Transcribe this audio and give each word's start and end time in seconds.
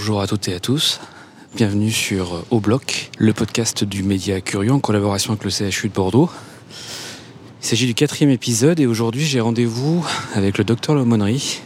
Bonjour 0.00 0.22
à 0.22 0.26
toutes 0.26 0.48
et 0.48 0.54
à 0.54 0.60
tous. 0.60 0.98
Bienvenue 1.54 1.90
sur 1.90 2.42
Au 2.48 2.58
Bloc, 2.58 3.10
le 3.18 3.34
podcast 3.34 3.84
du 3.84 4.02
Média 4.02 4.40
Curieux 4.40 4.72
en 4.72 4.80
collaboration 4.80 5.34
avec 5.34 5.44
le 5.44 5.50
CHU 5.50 5.90
de 5.90 5.92
Bordeaux. 5.92 6.30
Il 7.60 7.66
s'agit 7.66 7.84
du 7.84 7.92
quatrième 7.92 8.30
épisode 8.30 8.80
et 8.80 8.86
aujourd'hui 8.86 9.26
j'ai 9.26 9.40
rendez-vous 9.40 10.02
avec 10.34 10.56
le 10.56 10.64
docteur 10.64 10.94
Lomonnerie. 10.94 11.60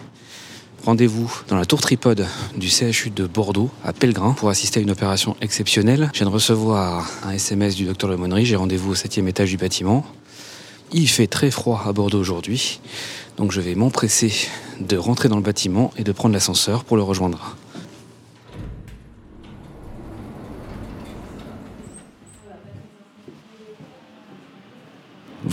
Rendez-vous 0.84 1.32
dans 1.46 1.54
la 1.54 1.64
tour 1.64 1.80
tripode 1.80 2.26
du 2.56 2.70
CHU 2.70 3.10
de 3.10 3.28
Bordeaux, 3.28 3.70
à 3.84 3.92
Pellegrin, 3.92 4.32
pour 4.32 4.48
assister 4.48 4.80
à 4.80 4.82
une 4.82 4.90
opération 4.90 5.36
exceptionnelle. 5.40 6.10
Je 6.12 6.18
viens 6.18 6.26
de 6.26 6.34
recevoir 6.34 7.08
un 7.22 7.30
SMS 7.30 7.76
du 7.76 7.84
docteur 7.84 8.10
Lomonnerie. 8.10 8.46
J'ai 8.46 8.56
rendez-vous 8.56 8.90
au 8.90 8.96
septième 8.96 9.28
étage 9.28 9.50
du 9.50 9.58
bâtiment. 9.58 10.04
Il 10.90 11.08
fait 11.08 11.28
très 11.28 11.52
froid 11.52 11.84
à 11.86 11.92
Bordeaux 11.92 12.18
aujourd'hui, 12.18 12.80
donc 13.36 13.52
je 13.52 13.60
vais 13.60 13.76
m'empresser 13.76 14.32
de 14.80 14.96
rentrer 14.96 15.28
dans 15.28 15.36
le 15.36 15.42
bâtiment 15.42 15.92
et 15.96 16.02
de 16.02 16.10
prendre 16.10 16.34
l'ascenseur 16.34 16.82
pour 16.82 16.96
le 16.96 17.04
rejoindre. 17.04 17.56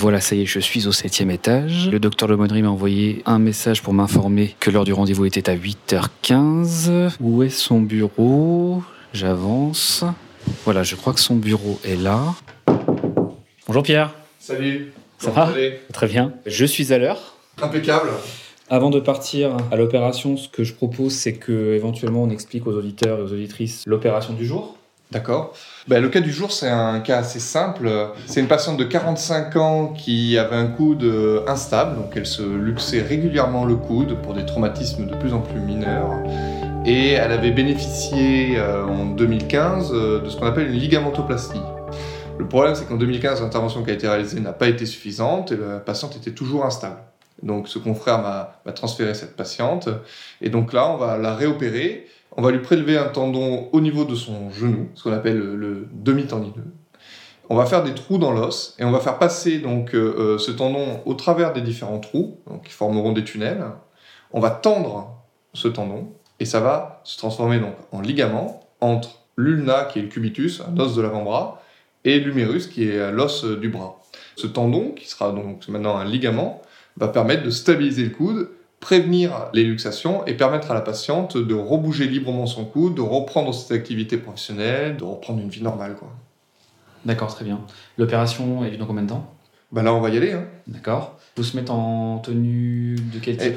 Voilà, 0.01 0.19
ça 0.19 0.35
y 0.35 0.41
est, 0.41 0.45
je 0.47 0.59
suis 0.59 0.87
au 0.87 0.91
septième 0.91 1.29
étage. 1.29 1.87
Le 1.91 1.99
docteur 1.99 2.27
Lemonnery 2.27 2.63
m'a 2.63 2.69
envoyé 2.69 3.21
un 3.27 3.37
message 3.37 3.83
pour 3.83 3.93
m'informer 3.93 4.55
que 4.59 4.71
l'heure 4.71 4.83
du 4.83 4.93
rendez-vous 4.93 5.25
était 5.25 5.47
à 5.47 5.55
8h15. 5.55 7.17
Où 7.19 7.43
est 7.43 7.49
son 7.49 7.81
bureau? 7.81 8.81
J'avance. 9.13 10.03
Voilà, 10.65 10.81
je 10.81 10.95
crois 10.95 11.13
que 11.13 11.19
son 11.19 11.35
bureau 11.35 11.79
est 11.85 11.97
là. 11.97 12.33
Bonjour 13.67 13.83
Pierre. 13.83 14.15
Salut. 14.39 14.91
Ça 15.19 15.29
va? 15.29 15.53
Très 15.93 16.07
bien. 16.07 16.33
Je 16.47 16.65
suis 16.65 16.91
à 16.93 16.97
l'heure. 16.97 17.35
Impeccable. 17.61 18.09
Avant 18.71 18.89
de 18.89 18.99
partir 18.99 19.55
à 19.71 19.75
l'opération, 19.75 20.35
ce 20.35 20.49
que 20.49 20.63
je 20.63 20.73
propose, 20.73 21.13
c'est 21.13 21.33
que 21.33 21.75
éventuellement 21.75 22.23
on 22.23 22.31
explique 22.31 22.65
aux 22.65 22.73
auditeurs 22.73 23.19
et 23.19 23.21
aux 23.21 23.33
auditrices 23.33 23.83
l'opération 23.85 24.33
du 24.33 24.47
jour. 24.47 24.77
D'accord. 25.11 25.53
Ben, 25.89 26.01
le 26.01 26.07
cas 26.07 26.21
du 26.21 26.31
jour, 26.31 26.53
c'est 26.53 26.69
un 26.69 27.01
cas 27.01 27.17
assez 27.17 27.41
simple. 27.41 27.89
C'est 28.27 28.39
une 28.39 28.47
patiente 28.47 28.77
de 28.77 28.85
45 28.85 29.55
ans 29.57 29.87
qui 29.87 30.37
avait 30.37 30.55
un 30.55 30.67
coude 30.67 31.03
euh, 31.03 31.43
instable, 31.47 31.97
donc 31.97 32.13
elle 32.15 32.25
se 32.25 32.41
luxait 32.41 33.01
régulièrement 33.01 33.65
le 33.65 33.75
coude 33.75 34.21
pour 34.21 34.33
des 34.33 34.45
traumatismes 34.45 35.07
de 35.07 35.15
plus 35.15 35.33
en 35.33 35.41
plus 35.41 35.59
mineurs. 35.59 36.11
Et 36.85 37.11
elle 37.11 37.33
avait 37.33 37.51
bénéficié 37.51 38.57
euh, 38.57 38.85
en 38.85 39.05
2015 39.07 39.91
euh, 39.91 40.21
de 40.21 40.29
ce 40.29 40.37
qu'on 40.37 40.45
appelle 40.45 40.67
une 40.67 40.79
ligamentoplastie. 40.79 41.59
Le 42.39 42.47
problème, 42.47 42.75
c'est 42.75 42.85
qu'en 42.85 42.95
2015, 42.95 43.41
l'intervention 43.41 43.83
qui 43.83 43.91
a 43.91 43.93
été 43.93 44.07
réalisée 44.07 44.39
n'a 44.39 44.53
pas 44.53 44.67
été 44.67 44.85
suffisante 44.85 45.51
et 45.51 45.57
la 45.57 45.79
patiente 45.79 46.15
était 46.15 46.31
toujours 46.31 46.65
instable. 46.65 46.97
Donc 47.43 47.67
ce 47.67 47.79
confrère 47.79 48.19
m'a 48.19 48.61
m'a 48.65 48.71
transféré 48.71 49.13
cette 49.13 49.35
patiente. 49.35 49.89
Et 50.41 50.49
donc 50.49 50.71
là, 50.71 50.89
on 50.89 50.95
va 50.95 51.17
la 51.17 51.35
réopérer. 51.35 52.07
On 52.37 52.41
va 52.41 52.51
lui 52.51 52.59
prélever 52.59 52.97
un 52.97 53.09
tendon 53.09 53.67
au 53.73 53.81
niveau 53.81 54.05
de 54.05 54.15
son 54.15 54.51
genou, 54.51 54.89
ce 54.95 55.03
qu'on 55.03 55.11
appelle 55.11 55.37
le, 55.37 55.87
demi-tendineux. 55.91 56.73
On 57.49 57.55
va 57.55 57.65
faire 57.65 57.83
des 57.83 57.93
trous 57.93 58.17
dans 58.17 58.31
l'os 58.31 58.75
et 58.79 58.85
on 58.85 58.91
va 58.91 59.01
faire 59.01 59.19
passer 59.19 59.59
donc 59.59 59.93
euh, 59.93 60.15
euh, 60.17 60.37
ce 60.37 60.51
tendon 60.51 61.01
au 61.05 61.13
travers 61.15 61.51
des 61.51 61.59
différents 61.59 61.99
trous, 61.99 62.37
donc 62.47 62.63
qui 62.63 62.71
formeront 62.71 63.11
des 63.11 63.25
tunnels. 63.25 63.65
On 64.31 64.39
va 64.39 64.51
tendre 64.51 65.17
ce 65.53 65.67
tendon 65.67 66.13
et 66.39 66.45
ça 66.45 66.61
va 66.61 67.01
se 67.03 67.17
transformer 67.17 67.59
donc 67.59 67.73
en 67.91 67.99
ligament 67.99 68.61
entre 68.79 69.19
l'ulna 69.35 69.83
qui 69.83 69.99
est 69.99 70.03
le 70.03 70.07
cubitus, 70.07 70.61
un 70.61 70.79
os 70.79 70.95
de 70.95 71.01
l'avant-bras, 71.01 71.61
et 72.05 72.19
l'humérus 72.19 72.67
qui 72.67 72.87
est 72.87 73.11
l'os 73.11 73.43
du 73.43 73.67
bras. 73.67 73.99
Ce 74.37 74.47
tendon, 74.47 74.91
qui 74.91 75.09
sera 75.09 75.33
donc 75.33 75.67
maintenant 75.67 75.97
un 75.97 76.05
ligament, 76.05 76.61
va 76.95 77.09
permettre 77.09 77.43
de 77.43 77.49
stabiliser 77.49 78.03
le 78.03 78.09
coude, 78.11 78.49
prévenir 78.81 79.47
les 79.53 79.63
luxations 79.63 80.25
et 80.25 80.33
permettre 80.33 80.71
à 80.71 80.73
la 80.73 80.81
patiente 80.81 81.37
de 81.37 81.53
rebouger 81.53 82.07
librement 82.07 82.47
son 82.47 82.65
coude, 82.65 82.95
de 82.95 83.01
reprendre 83.01 83.53
cette 83.53 83.71
activité 83.71 84.17
professionnelle, 84.17 84.97
de 84.97 85.03
reprendre 85.05 85.39
une 85.39 85.49
vie 85.49 85.61
normale. 85.61 85.95
Quoi. 85.95 86.09
D'accord, 87.05 87.33
très 87.33 87.45
bien. 87.45 87.61
L'opération 87.97 88.65
est 88.65 88.75
dans 88.77 88.85
combien 88.85 89.03
de 89.03 89.09
temps? 89.09 89.33
Bah 89.71 89.83
là, 89.83 89.93
on 89.93 90.01
va 90.01 90.09
y 90.09 90.17
aller. 90.17 90.33
Hein. 90.33 90.45
D'accord. 90.67 91.17
Vous 91.37 91.43
se 91.43 91.55
mettre 91.55 91.71
en 91.71 92.17
tenue 92.19 92.95
de 92.95 93.19
quel 93.21 93.37
type? 93.37 93.55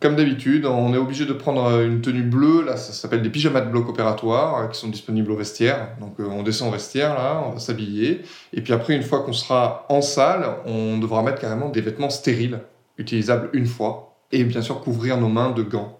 Comme 0.00 0.14
d'habitude, 0.14 0.64
on 0.64 0.94
est 0.94 0.98
obligé 0.98 1.26
de 1.26 1.32
prendre 1.32 1.80
une 1.80 2.00
tenue 2.00 2.22
bleue. 2.22 2.62
Là, 2.64 2.76
ça 2.76 2.92
s'appelle 2.92 3.22
des 3.22 3.30
pyjamas 3.30 3.62
de 3.62 3.70
bloc 3.70 3.88
opératoire 3.88 4.58
euh, 4.58 4.66
qui 4.68 4.78
sont 4.78 4.88
disponibles 4.88 5.32
au 5.32 5.36
vestiaire. 5.36 5.96
Donc, 5.98 6.20
euh, 6.20 6.28
on 6.30 6.44
descend 6.44 6.68
au 6.68 6.72
vestiaire, 6.72 7.14
là, 7.14 7.42
on 7.44 7.52
va 7.52 7.58
s'habiller. 7.58 8.20
Et 8.52 8.60
puis 8.60 8.72
après, 8.72 8.94
une 8.94 9.02
fois 9.02 9.22
qu'on 9.22 9.32
sera 9.32 9.86
en 9.88 10.00
salle, 10.00 10.46
on 10.66 10.98
devra 10.98 11.24
mettre 11.24 11.40
carrément 11.40 11.70
des 11.70 11.80
vêtements 11.80 12.10
stériles, 12.10 12.60
utilisables 12.96 13.50
une 13.54 13.66
fois. 13.66 14.07
Et 14.32 14.44
bien 14.44 14.62
sûr, 14.62 14.80
couvrir 14.80 15.16
nos 15.18 15.28
mains 15.28 15.50
de 15.50 15.62
gants 15.62 15.98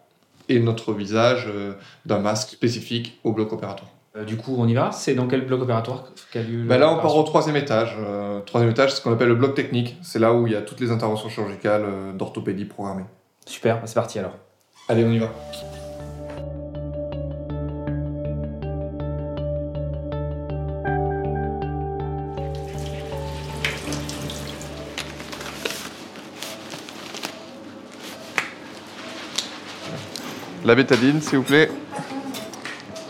et 0.48 0.60
notre 0.60 0.92
visage 0.92 1.46
euh, 1.48 1.72
d'un 2.06 2.18
masque 2.18 2.50
spécifique 2.50 3.18
au 3.24 3.32
bloc 3.32 3.52
opératoire. 3.52 3.90
Euh, 4.16 4.24
Du 4.24 4.36
coup, 4.36 4.56
on 4.58 4.66
y 4.66 4.74
va 4.74 4.92
C'est 4.92 5.14
dans 5.14 5.26
quel 5.26 5.46
bloc 5.46 5.62
opératoire 5.62 6.04
qu'a 6.32 6.42
lieu 6.42 6.64
Ben 6.64 6.78
là, 6.78 6.92
on 6.92 6.96
part 6.96 7.16
au 7.16 7.22
troisième 7.22 7.56
étage. 7.56 7.96
Euh, 7.98 8.40
troisième 8.40 8.70
étage, 8.70 8.90
c'est 8.90 8.96
ce 8.96 9.02
qu'on 9.02 9.12
appelle 9.12 9.28
le 9.28 9.34
bloc 9.34 9.54
technique. 9.54 9.96
C'est 10.02 10.18
là 10.18 10.32
où 10.34 10.46
il 10.46 10.52
y 10.52 10.56
a 10.56 10.62
toutes 10.62 10.80
les 10.80 10.90
interventions 10.90 11.28
chirurgicales 11.28 11.84
euh, 11.84 12.12
d'orthopédie 12.12 12.64
programmées. 12.64 13.04
Super, 13.46 13.76
bah, 13.76 13.82
c'est 13.86 13.94
parti 13.94 14.18
alors. 14.18 14.36
Allez, 14.88 15.04
on 15.04 15.12
y 15.12 15.18
va. 15.18 15.32
La 30.68 30.74
bétadine, 30.74 31.22
s'il 31.22 31.38
vous 31.38 31.44
plaît. 31.44 31.70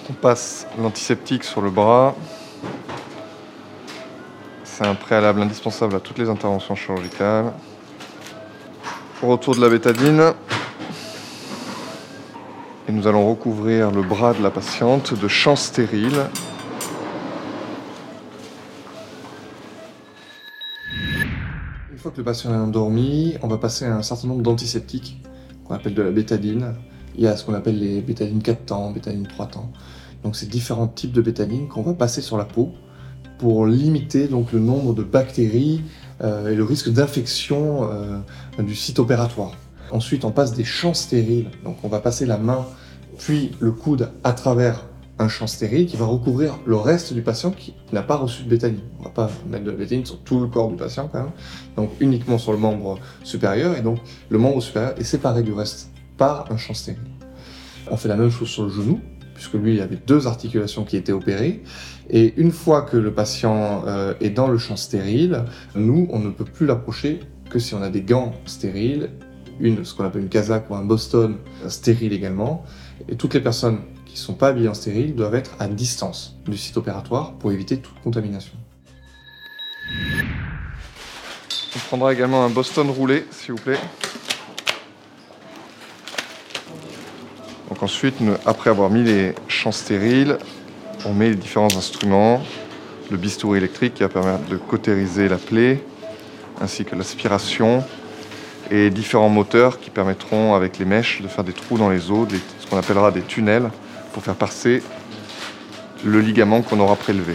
On 0.08 0.12
passe 0.12 0.64
l'antiseptique 0.80 1.42
sur 1.42 1.60
le 1.60 1.70
bras. 1.70 2.14
C'est 4.62 4.86
un 4.86 4.94
préalable 4.94 5.42
indispensable 5.42 5.96
à 5.96 5.98
toutes 5.98 6.18
les 6.18 6.28
interventions 6.28 6.76
chirurgicales. 6.76 7.52
Retour 9.22 9.56
de 9.56 9.60
la 9.60 9.68
bétadine. 9.68 10.34
Et 12.86 12.92
nous 12.92 13.08
allons 13.08 13.28
recouvrir 13.28 13.90
le 13.90 14.02
bras 14.02 14.34
de 14.34 14.42
la 14.44 14.52
patiente 14.52 15.18
de 15.18 15.26
champs 15.26 15.56
stériles. 15.56 16.26
Une 21.90 21.98
fois 21.98 22.12
que 22.12 22.18
le 22.18 22.22
patient 22.22 22.54
est 22.54 22.56
endormi, 22.56 23.36
on 23.42 23.48
va 23.48 23.58
passer 23.58 23.84
un 23.84 24.02
certain 24.02 24.28
nombre 24.28 24.42
d'antiseptiques 24.42 25.20
qu'on 25.64 25.74
appelle 25.74 25.94
de 25.94 26.02
la 26.02 26.12
bétadine. 26.12 26.76
Il 27.18 27.24
y 27.24 27.26
a 27.26 27.36
ce 27.36 27.44
qu'on 27.44 27.54
appelle 27.54 27.78
les 27.78 28.00
bétadines 28.00 28.40
4 28.40 28.64
temps, 28.64 28.90
bétadine 28.90 29.26
3 29.26 29.48
temps. 29.48 29.70
Donc 30.22 30.36
c'est 30.36 30.48
différents 30.48 30.88
types 30.88 31.12
de 31.12 31.20
bétadine 31.20 31.68
qu'on 31.68 31.82
va 31.82 31.92
passer 31.92 32.22
sur 32.22 32.38
la 32.38 32.44
peau 32.44 32.72
pour 33.38 33.66
limiter 33.66 34.28
donc 34.28 34.52
le 34.52 34.60
nombre 34.60 34.94
de 34.94 35.02
bactéries 35.02 35.82
euh, 36.22 36.50
et 36.50 36.54
le 36.54 36.64
risque 36.64 36.90
d'infection 36.90 37.90
euh, 37.90 38.18
du 38.62 38.74
site 38.74 38.98
opératoire. 38.98 39.52
Ensuite, 39.90 40.24
on 40.24 40.30
passe 40.30 40.54
des 40.54 40.64
champs 40.64 40.94
stériles. 40.94 41.50
Donc 41.64 41.76
on 41.82 41.88
va 41.88 42.00
passer 42.00 42.24
la 42.24 42.38
main 42.38 42.66
puis 43.18 43.50
le 43.60 43.72
coude 43.72 44.10
à 44.24 44.32
travers 44.32 44.86
un 45.18 45.28
champ 45.28 45.48
stérile 45.48 45.86
qui 45.86 45.96
va 45.96 46.06
recouvrir 46.06 46.58
le 46.64 46.76
reste 46.76 47.12
du 47.12 47.22
patient 47.22 47.50
qui 47.50 47.74
n'a 47.92 48.02
pas 48.02 48.16
reçu 48.16 48.44
de 48.44 48.48
bétadine. 48.48 48.80
On 49.00 49.02
va 49.02 49.10
pas 49.10 49.28
mettre 49.48 49.64
de 49.64 49.72
la 49.72 49.76
bétadine 49.76 50.06
sur 50.06 50.20
tout 50.20 50.40
le 50.40 50.46
corps 50.46 50.68
du 50.68 50.76
patient 50.76 51.08
quand 51.10 51.22
même, 51.24 51.32
donc 51.76 51.90
uniquement 51.98 52.38
sur 52.38 52.52
le 52.52 52.58
membre 52.58 52.98
supérieur 53.24 53.76
et 53.76 53.82
donc 53.82 53.98
le 54.28 54.38
membre 54.38 54.62
supérieur 54.62 54.94
est 54.96 55.04
séparé 55.04 55.42
du 55.42 55.52
reste 55.52 55.90
par 56.16 56.50
un 56.52 56.56
champ 56.56 56.74
stérile. 56.74 57.17
On 57.90 57.96
fait 57.96 58.08
la 58.08 58.16
même 58.16 58.30
chose 58.30 58.48
sur 58.48 58.64
le 58.64 58.70
genou, 58.70 59.00
puisque 59.34 59.54
lui, 59.54 59.74
il 59.74 59.80
avait 59.80 59.96
deux 59.96 60.26
articulations 60.26 60.84
qui 60.84 60.96
étaient 60.96 61.12
opérées. 61.12 61.62
Et 62.10 62.34
une 62.36 62.50
fois 62.50 62.82
que 62.82 62.96
le 62.96 63.12
patient 63.12 63.84
euh, 63.86 64.14
est 64.20 64.30
dans 64.30 64.48
le 64.48 64.58
champ 64.58 64.76
stérile, 64.76 65.44
nous, 65.74 66.08
on 66.10 66.18
ne 66.18 66.30
peut 66.30 66.44
plus 66.44 66.66
l'approcher 66.66 67.20
que 67.50 67.58
si 67.58 67.74
on 67.74 67.82
a 67.82 67.90
des 67.90 68.02
gants 68.02 68.34
stériles, 68.46 69.10
une, 69.60 69.84
ce 69.84 69.94
qu'on 69.94 70.04
appelle 70.04 70.22
une 70.22 70.28
casaque 70.28 70.70
ou 70.70 70.74
un 70.74 70.84
Boston 70.84 71.36
euh, 71.64 71.68
stérile 71.68 72.12
également. 72.12 72.64
Et 73.08 73.16
toutes 73.16 73.34
les 73.34 73.40
personnes 73.40 73.80
qui 74.06 74.14
ne 74.14 74.18
sont 74.18 74.34
pas 74.34 74.48
habillées 74.48 74.68
en 74.68 74.74
stérile 74.74 75.14
doivent 75.14 75.34
être 75.34 75.54
à 75.58 75.68
distance 75.68 76.36
du 76.46 76.56
site 76.56 76.76
opératoire 76.76 77.34
pour 77.34 77.52
éviter 77.52 77.78
toute 77.78 78.00
contamination. 78.02 78.54
On 81.76 81.78
prendra 81.88 82.12
également 82.12 82.44
un 82.44 82.50
Boston 82.50 82.90
roulé, 82.90 83.24
s'il 83.30 83.52
vous 83.52 83.60
plaît. 83.60 83.78
Ensuite, 87.80 88.16
après 88.44 88.70
avoir 88.70 88.90
mis 88.90 89.04
les 89.04 89.34
champs 89.46 89.70
stériles, 89.70 90.38
on 91.06 91.14
met 91.14 91.30
les 91.30 91.36
différents 91.36 91.76
instruments, 91.76 92.42
le 93.08 93.16
bistouri 93.16 93.58
électrique 93.58 93.94
qui 93.94 94.02
va 94.02 94.08
permettre 94.08 94.48
de 94.48 94.56
cautériser 94.56 95.28
la 95.28 95.36
plaie, 95.36 95.80
ainsi 96.60 96.84
que 96.84 96.96
l'aspiration, 96.96 97.84
et 98.72 98.90
différents 98.90 99.28
moteurs 99.28 99.78
qui 99.78 99.90
permettront 99.90 100.54
avec 100.54 100.78
les 100.78 100.84
mèches 100.84 101.22
de 101.22 101.28
faire 101.28 101.44
des 101.44 101.52
trous 101.52 101.78
dans 101.78 101.88
les 101.88 102.10
os, 102.10 102.28
ce 102.58 102.66
qu'on 102.66 102.76
appellera 102.76 103.12
des 103.12 103.22
tunnels, 103.22 103.70
pour 104.12 104.24
faire 104.24 104.34
passer 104.34 104.82
le 106.04 106.20
ligament 106.20 106.62
qu'on 106.62 106.80
aura 106.80 106.96
prélevé. 106.96 107.34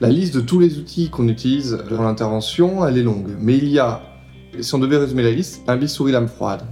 La 0.00 0.10
liste 0.10 0.34
de 0.34 0.40
tous 0.40 0.60
les 0.60 0.78
outils 0.78 1.08
qu'on 1.08 1.28
utilise 1.28 1.82
durant 1.88 2.04
l'intervention, 2.04 2.86
elle 2.86 2.98
est 2.98 3.02
longue. 3.02 3.34
Mais 3.40 3.56
il 3.56 3.68
y 3.68 3.78
a, 3.78 4.02
si 4.60 4.74
on 4.74 4.78
devait 4.78 4.98
résumer 4.98 5.22
la 5.22 5.30
liste, 5.30 5.62
un 5.66 5.76
bistouri 5.76 6.12
lame 6.12 6.28
froide, 6.28 6.62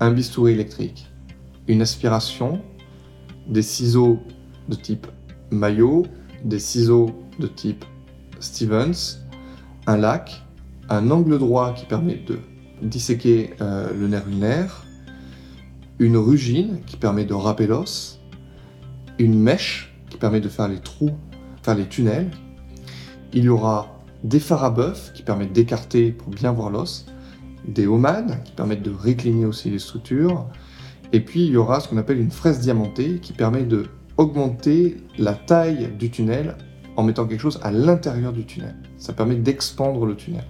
un 0.00 0.10
bistouri 0.10 0.52
électrique, 0.52 1.10
une 1.68 1.82
aspiration, 1.82 2.60
des 3.46 3.62
ciseaux 3.62 4.18
de 4.68 4.74
type 4.74 5.06
Maillot, 5.50 6.06
des 6.44 6.58
ciseaux 6.58 7.10
de 7.38 7.46
type 7.46 7.84
Stevens, 8.40 9.20
un 9.86 9.96
lac, 9.96 10.42
un 10.88 11.10
angle 11.10 11.38
droit 11.38 11.74
qui 11.74 11.86
permet 11.86 12.16
de 12.16 12.38
disséquer 12.82 13.54
euh, 13.60 13.92
le 13.94 14.08
nerf 14.08 14.28
ulnaire, 14.28 14.84
une 15.98 16.16
rugine 16.16 16.80
qui 16.86 16.96
permet 16.96 17.24
de 17.24 17.34
râper 17.34 17.66
l'os, 17.66 18.20
une 19.18 19.38
mèche 19.38 19.94
qui 20.10 20.16
permet 20.16 20.40
de 20.40 20.48
faire 20.48 20.68
les 20.68 20.80
trous, 20.80 21.12
faire 21.62 21.76
les 21.76 21.86
tunnels. 21.86 22.30
Il 23.32 23.44
y 23.44 23.48
aura 23.48 24.00
des 24.22 24.40
phares 24.40 24.64
à 24.64 24.70
bœuf 24.70 25.12
qui 25.14 25.22
permettent 25.22 25.52
d'écarter 25.52 26.10
pour 26.10 26.28
bien 26.28 26.52
voir 26.52 26.70
l'os, 26.70 27.06
des 27.66 27.86
homades 27.86 28.42
qui 28.44 28.52
permettent 28.52 28.82
de 28.82 28.92
récliner 28.92 29.46
aussi 29.46 29.70
les 29.70 29.78
structures, 29.78 30.46
et 31.12 31.20
puis 31.20 31.46
il 31.46 31.52
y 31.52 31.56
aura 31.56 31.80
ce 31.80 31.88
qu'on 31.88 31.96
appelle 31.96 32.18
une 32.18 32.30
fraise 32.30 32.60
diamantée 32.60 33.18
qui 33.20 33.32
permet 33.32 33.62
de 33.62 33.86
augmenter 34.16 34.98
la 35.18 35.34
taille 35.34 35.90
du 35.98 36.10
tunnel 36.10 36.56
en 36.96 37.02
mettant 37.02 37.26
quelque 37.26 37.40
chose 37.40 37.58
à 37.62 37.72
l'intérieur 37.72 38.32
du 38.32 38.44
tunnel. 38.44 38.76
Ça 38.96 39.12
permet 39.12 39.34
d'expandre 39.36 40.06
le 40.06 40.14
tunnel. 40.14 40.44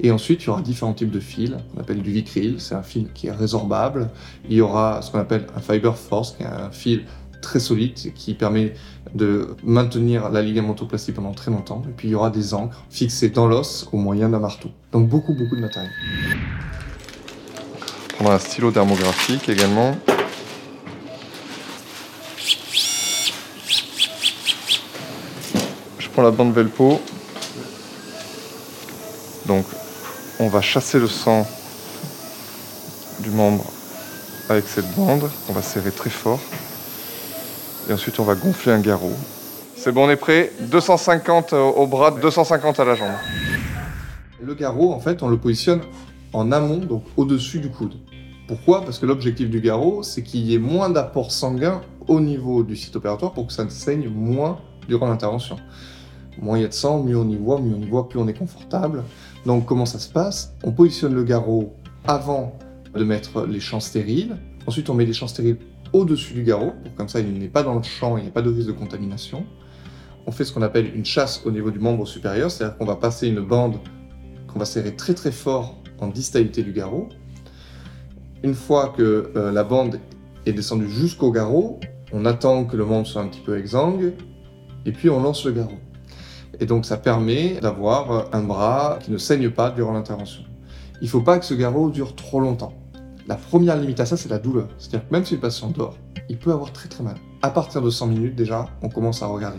Et 0.00 0.10
ensuite, 0.10 0.44
il 0.44 0.46
y 0.46 0.50
aura 0.50 0.62
différents 0.62 0.94
types 0.94 1.10
de 1.10 1.20
fils, 1.20 1.50
qu'on 1.72 1.80
appelle 1.80 2.02
du 2.02 2.12
vicryl, 2.12 2.60
c'est 2.60 2.74
un 2.74 2.82
fil 2.82 3.12
qui 3.12 3.26
est 3.26 3.32
résorbable. 3.32 4.10
Il 4.48 4.56
y 4.56 4.60
aura 4.60 5.02
ce 5.02 5.10
qu'on 5.10 5.18
appelle 5.18 5.46
un 5.56 5.60
fiber 5.60 5.96
force, 5.96 6.36
qui 6.36 6.44
est 6.44 6.46
un 6.46 6.70
fil 6.70 7.04
très 7.40 7.60
solide 7.60 8.12
qui 8.14 8.34
permet 8.34 8.74
de 9.14 9.56
maintenir 9.64 10.28
la 10.30 10.42
ligamentoplastie 10.42 11.12
pendant 11.12 11.32
très 11.32 11.50
longtemps. 11.50 11.82
Et 11.88 11.92
puis 11.92 12.08
il 12.08 12.10
y 12.12 12.14
aura 12.14 12.30
des 12.30 12.54
encres 12.54 12.84
fixées 12.90 13.30
dans 13.30 13.46
l'os 13.46 13.88
au 13.92 13.96
moyen 13.96 14.28
d'un 14.28 14.40
marteau. 14.40 14.70
Donc 14.92 15.08
beaucoup, 15.08 15.34
beaucoup 15.34 15.56
de 15.56 15.60
matériel. 15.60 15.90
On 18.20 18.28
un 18.28 18.38
stylo 18.38 18.72
thermographique 18.72 19.48
également. 19.48 19.96
Je 25.98 26.08
prends 26.08 26.22
la 26.22 26.32
bande 26.32 26.52
Velpo. 26.52 27.00
Donc 29.46 29.64
on 30.40 30.48
va 30.48 30.60
chasser 30.60 30.98
le 30.98 31.06
sang 31.06 31.46
du 33.20 33.30
membre 33.30 33.64
avec 34.48 34.66
cette 34.66 34.92
bande. 34.96 35.30
On 35.48 35.52
va 35.52 35.62
serrer 35.62 35.92
très 35.92 36.10
fort. 36.10 36.40
Ensuite, 37.90 38.20
on 38.20 38.24
va 38.24 38.34
gonfler 38.34 38.72
un 38.72 38.80
garrot. 38.80 39.14
C'est 39.74 39.92
bon, 39.92 40.06
on 40.06 40.10
est 40.10 40.16
prêt 40.16 40.52
250 40.60 41.54
au 41.54 41.86
bras, 41.86 42.10
250 42.10 42.80
à 42.80 42.84
la 42.84 42.94
jambe. 42.94 43.08
Le 44.42 44.54
garrot, 44.54 44.92
en 44.92 45.00
fait, 45.00 45.22
on 45.22 45.28
le 45.28 45.38
positionne 45.38 45.80
en 46.34 46.52
amont, 46.52 46.78
donc 46.78 47.04
au-dessus 47.16 47.60
du 47.60 47.70
coude. 47.70 47.94
Pourquoi? 48.46 48.84
Parce 48.84 48.98
que 48.98 49.06
l'objectif 49.06 49.48
du 49.48 49.60
garrot, 49.60 50.02
c'est 50.02 50.22
qu'il 50.22 50.40
y 50.40 50.54
ait 50.54 50.58
moins 50.58 50.90
d'apport 50.90 51.32
sanguin 51.32 51.80
au 52.06 52.20
niveau 52.20 52.62
du 52.62 52.76
site 52.76 52.94
opératoire 52.96 53.32
pour 53.32 53.46
que 53.46 53.52
ça 53.54 53.64
ne 53.64 53.70
saigne 53.70 54.08
moins 54.08 54.58
durant 54.86 55.08
l'intervention. 55.08 55.56
Moins 56.40 56.58
il 56.58 56.62
y 56.62 56.64
a 56.64 56.68
de 56.68 56.74
sang, 56.74 57.02
mieux 57.02 57.16
on 57.16 57.28
y 57.28 57.36
voit, 57.36 57.58
mieux 57.58 57.74
on 57.74 57.80
y 57.80 57.88
voit, 57.88 58.08
plus 58.08 58.18
on 58.18 58.28
est 58.28 58.38
confortable. 58.38 59.02
Donc 59.46 59.64
comment 59.64 59.86
ça 59.86 59.98
se 59.98 60.08
passe? 60.08 60.52
On 60.62 60.72
positionne 60.72 61.14
le 61.14 61.24
garrot 61.24 61.74
avant 62.06 62.58
de 62.94 63.04
mettre 63.04 63.46
les 63.46 63.60
champs 63.60 63.80
stériles. 63.80 64.36
Ensuite, 64.66 64.90
on 64.90 64.94
met 64.94 65.06
les 65.06 65.14
champs 65.14 65.28
stériles 65.28 65.56
au-dessus 65.92 66.34
du 66.34 66.42
garrot, 66.42 66.72
comme 66.96 67.08
ça 67.08 67.20
il 67.20 67.32
n'est 67.38 67.48
pas 67.48 67.62
dans 67.62 67.74
le 67.74 67.82
champ, 67.82 68.16
il 68.16 68.24
n'y 68.24 68.28
a 68.28 68.32
pas 68.32 68.42
de 68.42 68.50
risque 68.50 68.68
de 68.68 68.72
contamination. 68.72 69.44
On 70.26 70.32
fait 70.32 70.44
ce 70.44 70.52
qu'on 70.52 70.62
appelle 70.62 70.94
une 70.94 71.04
chasse 71.04 71.42
au 71.44 71.50
niveau 71.50 71.70
du 71.70 71.78
membre 71.78 72.06
supérieur, 72.06 72.50
c'est-à-dire 72.50 72.76
qu'on 72.76 72.84
va 72.84 72.96
passer 72.96 73.28
une 73.28 73.40
bande 73.40 73.76
qu'on 74.46 74.58
va 74.58 74.64
serrer 74.64 74.94
très 74.94 75.14
très 75.14 75.32
fort 75.32 75.76
en 76.00 76.08
distalité 76.08 76.62
du 76.62 76.72
garrot. 76.72 77.08
Une 78.42 78.54
fois 78.54 78.94
que 78.96 79.32
euh, 79.36 79.52
la 79.52 79.64
bande 79.64 80.00
est 80.46 80.52
descendue 80.52 80.88
jusqu'au 80.88 81.32
garrot, 81.32 81.80
on 82.12 82.24
attend 82.24 82.64
que 82.64 82.76
le 82.76 82.84
membre 82.84 83.06
soit 83.06 83.22
un 83.22 83.28
petit 83.28 83.40
peu 83.40 83.58
exsangue, 83.58 84.12
et 84.86 84.92
puis 84.92 85.10
on 85.10 85.22
lance 85.22 85.44
le 85.44 85.52
garrot. 85.52 85.78
Et 86.60 86.66
donc 86.66 86.86
ça 86.86 86.96
permet 86.96 87.60
d'avoir 87.60 88.34
un 88.34 88.42
bras 88.42 88.98
qui 89.02 89.10
ne 89.10 89.18
saigne 89.18 89.50
pas 89.50 89.70
durant 89.70 89.92
l'intervention. 89.92 90.44
Il 91.00 91.04
ne 91.04 91.10
faut 91.10 91.20
pas 91.20 91.38
que 91.38 91.44
ce 91.44 91.54
garrot 91.54 91.90
dure 91.90 92.16
trop 92.16 92.40
longtemps. 92.40 92.72
La 93.28 93.36
première 93.36 93.76
limite 93.76 94.00
à 94.00 94.06
ça, 94.06 94.16
c'est 94.16 94.30
la 94.30 94.38
douleur. 94.38 94.68
C'est-à-dire 94.78 95.06
que 95.06 95.12
même 95.12 95.22
si 95.26 95.34
le 95.34 95.40
patient 95.40 95.68
dort, 95.68 95.98
il 96.30 96.38
peut 96.38 96.50
avoir 96.50 96.72
très 96.72 96.88
très 96.88 97.04
mal. 97.04 97.16
À 97.42 97.50
partir 97.50 97.82
de 97.82 97.90
100 97.90 98.06
minutes 98.06 98.34
déjà, 98.34 98.70
on 98.80 98.88
commence 98.88 99.22
à 99.22 99.26
regarder. 99.26 99.58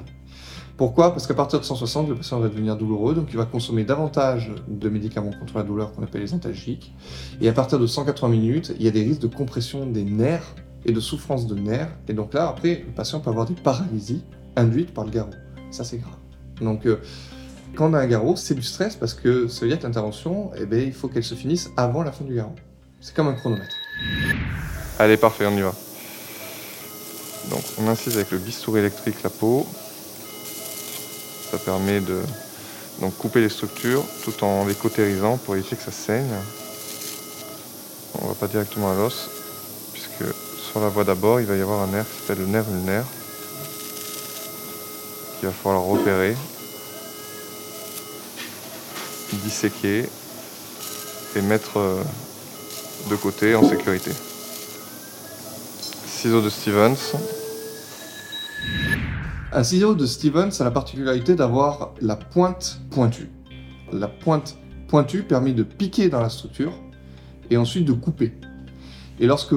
Pourquoi? 0.75 1.11
Parce 1.11 1.27
qu'à 1.27 1.35
partir 1.35 1.59
de 1.59 1.65
160, 1.65 2.09
le 2.09 2.15
patient 2.15 2.39
va 2.39 2.47
devenir 2.47 2.75
douloureux, 2.75 3.13
donc 3.13 3.27
il 3.29 3.37
va 3.37 3.45
consommer 3.45 3.83
davantage 3.83 4.51
de 4.67 4.89
médicaments 4.89 5.33
contre 5.39 5.55
la 5.55 5.61
douleur 5.61 5.93
qu'on 5.93 6.01
appelle 6.01 6.21
les 6.21 6.33
antalgiques. 6.33 6.95
Et 7.41 7.47
à 7.47 7.53
partir 7.53 7.77
de 7.77 7.85
180 7.85 8.27
minutes, 8.29 8.73
il 8.79 8.85
y 8.85 8.87
a 8.87 8.91
des 8.91 9.03
risques 9.03 9.21
de 9.21 9.27
compression 9.27 9.85
des 9.85 10.03
nerfs 10.03 10.55
et 10.85 10.91
de 10.91 10.99
souffrance 10.99 11.45
de 11.45 11.53
nerfs. 11.53 11.91
Et 12.07 12.13
donc 12.13 12.33
là, 12.33 12.49
après, 12.49 12.85
le 12.87 12.91
patient 12.91 13.19
peut 13.19 13.29
avoir 13.29 13.45
des 13.45 13.53
paralysies 13.53 14.23
induites 14.55 14.95
par 14.95 15.05
le 15.05 15.11
garrot. 15.11 15.29
Ça, 15.69 15.83
c'est 15.83 15.99
grave. 15.99 16.17
Donc, 16.59 16.87
euh, 16.87 17.01
quand 17.75 17.91
on 17.91 17.93
a 17.93 17.99
un 17.99 18.07
garrot, 18.07 18.35
c'est 18.35 18.55
du 18.55 18.63
stress 18.63 18.95
parce 18.95 19.13
que 19.13 19.47
ça 19.47 19.61
veut 19.61 19.67
dire 19.67 19.79
l'intervention, 19.83 20.49
eh 20.59 20.65
ben, 20.65 20.81
il 20.83 20.93
faut 20.93 21.07
qu'elle 21.07 21.23
se 21.23 21.35
finisse 21.35 21.69
avant 21.77 22.01
la 22.01 22.11
fin 22.11 22.25
du 22.25 22.33
garrot. 22.33 22.55
C'est 23.01 23.15
comme 23.15 23.27
un 23.27 23.33
chronomètre. 23.33 23.75
Allez, 24.99 25.17
parfait, 25.17 25.45
on 25.45 25.55
y 25.57 25.61
va. 25.61 25.73
Donc, 27.49 27.63
on 27.79 27.87
incise 27.87 28.15
avec 28.15 28.31
le 28.31 28.37
bistouri 28.37 28.79
électrique 28.79 29.23
la 29.23 29.29
peau. 29.29 29.65
Ça 31.51 31.57
permet 31.57 32.01
de 32.01 32.21
donc, 32.99 33.17
couper 33.17 33.39
les 33.39 33.49
structures 33.49 34.03
tout 34.23 34.43
en 34.43 34.65
les 34.65 34.75
cautérisant 34.75 35.37
pour 35.37 35.55
éviter 35.55 35.75
que 35.77 35.83
ça 35.83 35.91
saigne. 35.91 36.29
On 38.21 38.27
va 38.27 38.33
pas 38.33 38.47
directement 38.47 38.91
à 38.91 38.95
l'os, 38.95 39.29
puisque 39.93 40.25
sur 40.69 40.81
la 40.81 40.89
voie 40.89 41.05
d'abord, 41.05 41.39
il 41.39 41.45
va 41.45 41.55
y 41.55 41.61
avoir 41.61 41.81
un 41.81 41.87
nerf 41.87 42.05
qui 42.05 42.19
s'appelle 42.19 42.43
le 42.43 42.51
nerf 42.51 42.65
ulnaire 42.69 43.05
qu'il 45.39 45.47
va 45.47 45.53
falloir 45.53 45.83
repérer, 45.83 46.35
disséquer 49.31 50.09
et 51.35 51.41
mettre 51.41 51.77
euh, 51.77 52.03
de 53.09 53.15
côté 53.15 53.55
en 53.55 53.63
sécurité. 53.63 54.11
Ciseaux 56.05 56.41
de 56.41 56.49
Stevens. 56.49 57.15
Un 59.51 59.63
ciseau 59.63 59.95
de 59.95 60.05
Stevens 60.05 60.51
a 60.59 60.63
la 60.63 60.71
particularité 60.71 61.35
d'avoir 61.35 61.93
la 62.01 62.15
pointe 62.15 62.81
pointue. 62.91 63.29
La 63.91 64.07
pointe 64.07 64.57
pointue 64.87 65.23
permet 65.23 65.53
de 65.53 65.63
piquer 65.63 66.09
dans 66.09 66.21
la 66.21 66.29
structure 66.29 66.73
et 67.49 67.57
ensuite 67.57 67.85
de 67.85 67.93
couper. 67.93 68.33
Et 69.19 69.27
lorsque 69.27 69.55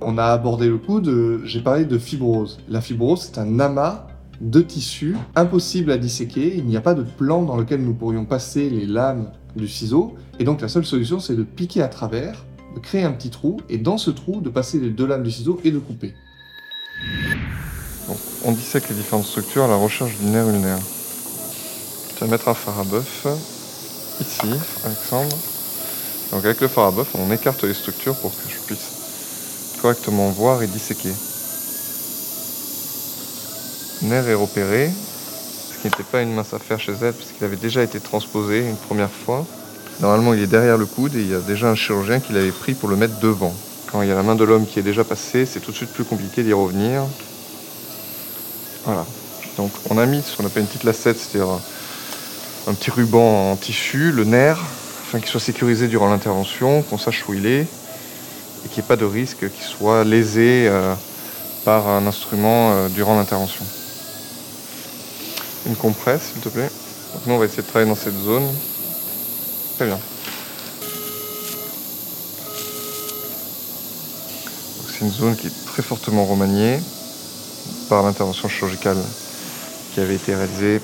on 0.00 0.18
a 0.18 0.24
abordé 0.24 0.68
le 0.68 0.78
coude, 0.78 1.40
j'ai 1.44 1.60
parlé 1.60 1.84
de 1.84 1.98
fibrose. 1.98 2.58
La 2.68 2.80
fibrose, 2.80 3.22
c'est 3.22 3.38
un 3.38 3.58
amas 3.60 4.06
de 4.40 4.60
tissu, 4.60 5.16
impossible 5.36 5.92
à 5.92 5.98
disséquer, 5.98 6.56
il 6.56 6.64
n'y 6.64 6.76
a 6.76 6.80
pas 6.80 6.94
de 6.94 7.02
plan 7.02 7.42
dans 7.42 7.56
lequel 7.56 7.82
nous 7.82 7.92
pourrions 7.92 8.24
passer 8.24 8.70
les 8.70 8.86
lames 8.86 9.30
du 9.54 9.68
ciseau, 9.68 10.14
et 10.38 10.44
donc 10.44 10.60
la 10.60 10.68
seule 10.68 10.86
solution 10.86 11.20
c'est 11.20 11.34
de 11.34 11.42
piquer 11.42 11.82
à 11.82 11.88
travers, 11.88 12.46
de 12.74 12.80
créer 12.80 13.04
un 13.04 13.12
petit 13.12 13.30
trou, 13.30 13.60
et 13.68 13.78
dans 13.78 13.98
ce 13.98 14.10
trou 14.10 14.40
de 14.40 14.50
passer 14.50 14.78
les 14.78 14.90
deux 14.90 15.06
lames 15.06 15.22
du 15.22 15.30
ciseau 15.30 15.60
et 15.64 15.70
de 15.70 15.78
couper. 15.78 16.14
on 18.44 18.52
dissèque 18.52 18.88
les 18.88 18.94
différentes 18.94 19.26
structures 19.26 19.64
à 19.64 19.68
la 19.68 19.76
recherche 19.76 20.16
du 20.18 20.26
nerf 20.26 20.48
ulnaire. 20.48 20.78
Je 22.14 22.24
vais 22.24 22.30
mettre 22.30 22.48
un 22.48 22.54
phare 22.54 22.80
à 22.80 22.84
bœuf, 22.84 23.26
ici, 24.20 24.50
Alexandre. 24.84 25.36
Donc 26.32 26.44
avec 26.44 26.60
le 26.60 26.68
phare 26.68 26.86
à 26.86 26.90
bœuf, 26.90 27.08
on 27.14 27.32
écarte 27.32 27.64
les 27.64 27.74
structures 27.74 28.14
pour 28.16 28.30
que 28.30 28.48
je 28.48 28.58
puisse 28.66 29.78
correctement 29.80 30.28
voir 30.28 30.62
et 30.62 30.66
disséquer 30.66 31.12
nerf 34.02 34.28
est 34.28 34.34
repéré, 34.34 34.90
ce 34.90 35.78
qui 35.80 35.86
n'était 35.86 36.02
pas 36.02 36.22
une 36.22 36.34
mince 36.34 36.54
affaire 36.54 36.80
chez 36.80 36.92
elle, 36.92 37.12
parce 37.12 37.30
qu'il 37.32 37.44
avait 37.44 37.56
déjà 37.56 37.82
été 37.82 38.00
transposé 38.00 38.66
une 38.66 38.76
première 38.76 39.10
fois. 39.10 39.46
Normalement, 40.00 40.32
il 40.32 40.42
est 40.42 40.46
derrière 40.46 40.78
le 40.78 40.86
coude 40.86 41.14
et 41.14 41.20
il 41.20 41.30
y 41.30 41.34
a 41.34 41.40
déjà 41.40 41.68
un 41.68 41.74
chirurgien 41.74 42.20
qui 42.20 42.32
l'avait 42.32 42.52
pris 42.52 42.74
pour 42.74 42.88
le 42.88 42.96
mettre 42.96 43.18
devant. 43.20 43.54
Quand 43.92 44.00
il 44.02 44.08
y 44.08 44.12
a 44.12 44.14
la 44.14 44.22
main 44.22 44.34
de 44.34 44.44
l'homme 44.44 44.66
qui 44.66 44.78
est 44.78 44.82
déjà 44.82 45.04
passée, 45.04 45.44
c'est 45.44 45.60
tout 45.60 45.72
de 45.72 45.76
suite 45.76 45.92
plus 45.92 46.04
compliqué 46.04 46.42
d'y 46.42 46.52
revenir. 46.52 47.02
Voilà. 48.84 49.04
Donc 49.56 49.72
on 49.90 49.98
a 49.98 50.06
mis 50.06 50.22
ce 50.22 50.36
qu'on 50.36 50.46
appelle 50.46 50.62
une 50.62 50.68
petite 50.68 50.84
lacette, 50.84 51.18
c'est-à-dire 51.18 51.52
un 52.66 52.72
petit 52.72 52.90
ruban 52.90 53.50
en 53.50 53.56
tissu, 53.56 54.10
le 54.12 54.24
nerf, 54.24 54.58
afin 55.02 55.18
qu'il 55.18 55.28
soit 55.28 55.40
sécurisé 55.40 55.88
durant 55.88 56.08
l'intervention, 56.08 56.82
qu'on 56.82 56.98
sache 56.98 57.28
où 57.28 57.34
il 57.34 57.46
est, 57.46 57.62
et 57.62 58.68
qu'il 58.68 58.80
n'y 58.80 58.86
ait 58.86 58.88
pas 58.88 58.96
de 58.96 59.04
risque 59.04 59.50
qu'il 59.50 59.64
soit 59.64 60.04
lésé 60.04 60.66
euh, 60.68 60.94
par 61.64 61.88
un 61.88 62.06
instrument 62.06 62.72
euh, 62.72 62.88
durant 62.88 63.16
l'intervention. 63.16 63.64
Une 65.66 65.76
compresse, 65.76 66.30
s'il 66.32 66.40
te 66.40 66.48
plaît. 66.48 66.70
Donc 67.12 67.26
nous, 67.26 67.34
on 67.34 67.38
va 67.38 67.44
essayer 67.44 67.62
de 67.62 67.68
travailler 67.68 67.90
dans 67.90 67.96
cette 67.96 68.18
zone. 68.18 68.46
C'est 74.88 75.00
une 75.00 75.10
zone 75.10 75.36
qui 75.36 75.46
est 75.46 75.64
très 75.66 75.82
fortement 75.82 76.26
remaniée 76.26 76.78
par 77.88 78.02
l'intervention 78.02 78.48
chirurgicale 78.48 78.98
qui 79.94 80.00
avait 80.00 80.16
été 80.16 80.34
réalisée 80.34 80.82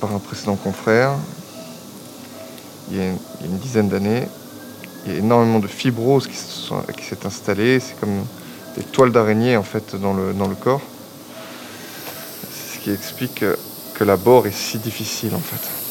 par 0.00 0.14
un 0.14 0.18
précédent 0.18 0.56
confrère 0.56 1.16
il 2.90 2.96
y 2.96 3.00
a 3.00 3.04
une, 3.44 3.58
dizaine 3.58 3.88
d'années. 3.88 4.26
Il 5.04 5.12
y 5.12 5.16
a 5.16 5.18
énormément 5.18 5.58
de 5.58 5.66
fibrose 5.66 6.26
qui 6.26 6.36
s'est 6.36 7.26
installée. 7.26 7.80
C'est 7.80 7.98
comme 8.00 8.24
des 8.76 8.84
toiles 8.84 9.12
d'araignée 9.12 9.56
en 9.56 9.62
fait 9.62 9.96
dans 9.96 10.14
le, 10.14 10.32
dans 10.32 10.48
le 10.48 10.54
corps. 10.54 10.80
C'est 12.50 12.78
ce 12.78 12.82
qui 12.82 12.90
explique 12.90 13.34
que, 13.36 13.58
que 13.94 14.04
la 14.04 14.16
bore 14.16 14.46
est 14.46 14.56
si 14.56 14.78
difficile 14.78 15.34
en 15.34 15.40
fait. 15.40 15.87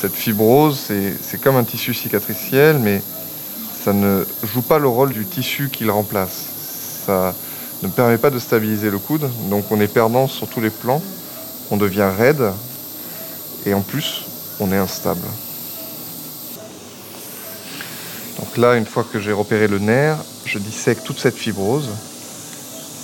Cette 0.00 0.14
fibrose, 0.14 0.78
c'est 0.78 1.40
comme 1.42 1.56
un 1.56 1.64
tissu 1.64 1.92
cicatriciel, 1.92 2.78
mais 2.78 3.02
ça 3.84 3.92
ne 3.92 4.24
joue 4.42 4.62
pas 4.62 4.78
le 4.78 4.88
rôle 4.88 5.12
du 5.12 5.26
tissu 5.26 5.68
qui 5.70 5.84
le 5.84 5.92
remplace. 5.92 7.02
Ça 7.06 7.34
ne 7.82 7.88
permet 7.88 8.16
pas 8.16 8.30
de 8.30 8.38
stabiliser 8.38 8.90
le 8.90 8.98
coude, 8.98 9.28
donc 9.50 9.70
on 9.70 9.78
est 9.78 9.92
perdant 9.92 10.26
sur 10.26 10.48
tous 10.48 10.62
les 10.62 10.70
plans. 10.70 11.02
On 11.70 11.76
devient 11.76 12.08
raide 12.16 12.50
et 13.66 13.74
en 13.74 13.82
plus, 13.82 14.24
on 14.58 14.72
est 14.72 14.76
instable. 14.78 15.26
Donc 18.38 18.56
là, 18.56 18.76
une 18.76 18.86
fois 18.86 19.04
que 19.04 19.20
j'ai 19.20 19.32
repéré 19.32 19.68
le 19.68 19.78
nerf, 19.78 20.16
je 20.46 20.58
dissèque 20.58 21.04
toute 21.04 21.18
cette 21.18 21.36
fibrose. 21.36 21.90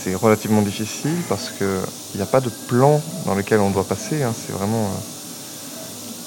C'est 0.02 0.14
relativement 0.14 0.62
difficile 0.62 1.16
parce 1.28 1.50
qu'il 1.50 1.66
n'y 2.14 2.22
a 2.22 2.26
pas 2.26 2.40
de 2.40 2.50
plan 2.68 3.02
dans 3.26 3.34
lequel 3.34 3.60
on 3.60 3.68
doit 3.68 3.84
passer. 3.84 4.22
hein. 4.22 4.32
C'est 4.34 4.52
vraiment 4.52 4.84
euh, 4.84 5.15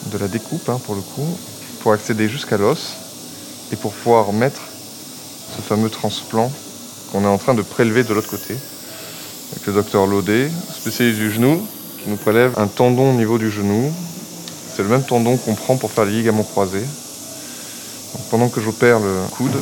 de 0.07 0.17
la 0.17 0.27
découpe 0.27 0.67
hein, 0.69 0.79
pour 0.83 0.95
le 0.95 1.01
coup, 1.01 1.37
pour 1.81 1.93
accéder 1.93 2.29
jusqu'à 2.29 2.57
l'os 2.57 2.93
et 3.71 3.75
pour 3.75 3.93
pouvoir 3.93 4.33
mettre 4.33 4.61
ce 5.55 5.61
fameux 5.61 5.89
transplant 5.89 6.51
qu'on 7.11 7.23
est 7.23 7.27
en 7.27 7.37
train 7.37 7.53
de 7.53 7.61
prélever 7.61 8.03
de 8.03 8.13
l'autre 8.13 8.29
côté. 8.29 8.55
Avec 9.51 9.65
le 9.65 9.73
docteur 9.73 10.05
Laudet, 10.05 10.49
spécialiste 10.73 11.19
du 11.19 11.31
genou, 11.31 11.65
qui 12.01 12.09
nous 12.09 12.17
prélève 12.17 12.53
un 12.57 12.67
tendon 12.67 13.11
au 13.11 13.13
niveau 13.13 13.37
du 13.37 13.49
genou. 13.49 13.91
C'est 14.75 14.83
le 14.83 14.89
même 14.89 15.03
tendon 15.03 15.37
qu'on 15.37 15.55
prend 15.55 15.75
pour 15.75 15.91
faire 15.91 16.05
les 16.05 16.13
ligaments 16.13 16.43
croisés. 16.43 16.85
Donc, 18.13 18.23
pendant 18.29 18.49
que 18.49 18.61
j'opère 18.61 18.99
le 18.99 19.15
coude, 19.31 19.55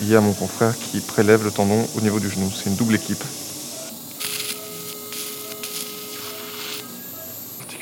il 0.00 0.08
y 0.08 0.16
a 0.16 0.20
mon 0.20 0.32
confrère 0.32 0.74
qui 0.78 1.00
prélève 1.00 1.44
le 1.44 1.50
tendon 1.50 1.86
au 1.96 2.00
niveau 2.00 2.20
du 2.20 2.30
genou. 2.30 2.50
C'est 2.54 2.70
une 2.70 2.76
double 2.76 2.94
équipe. 2.94 3.22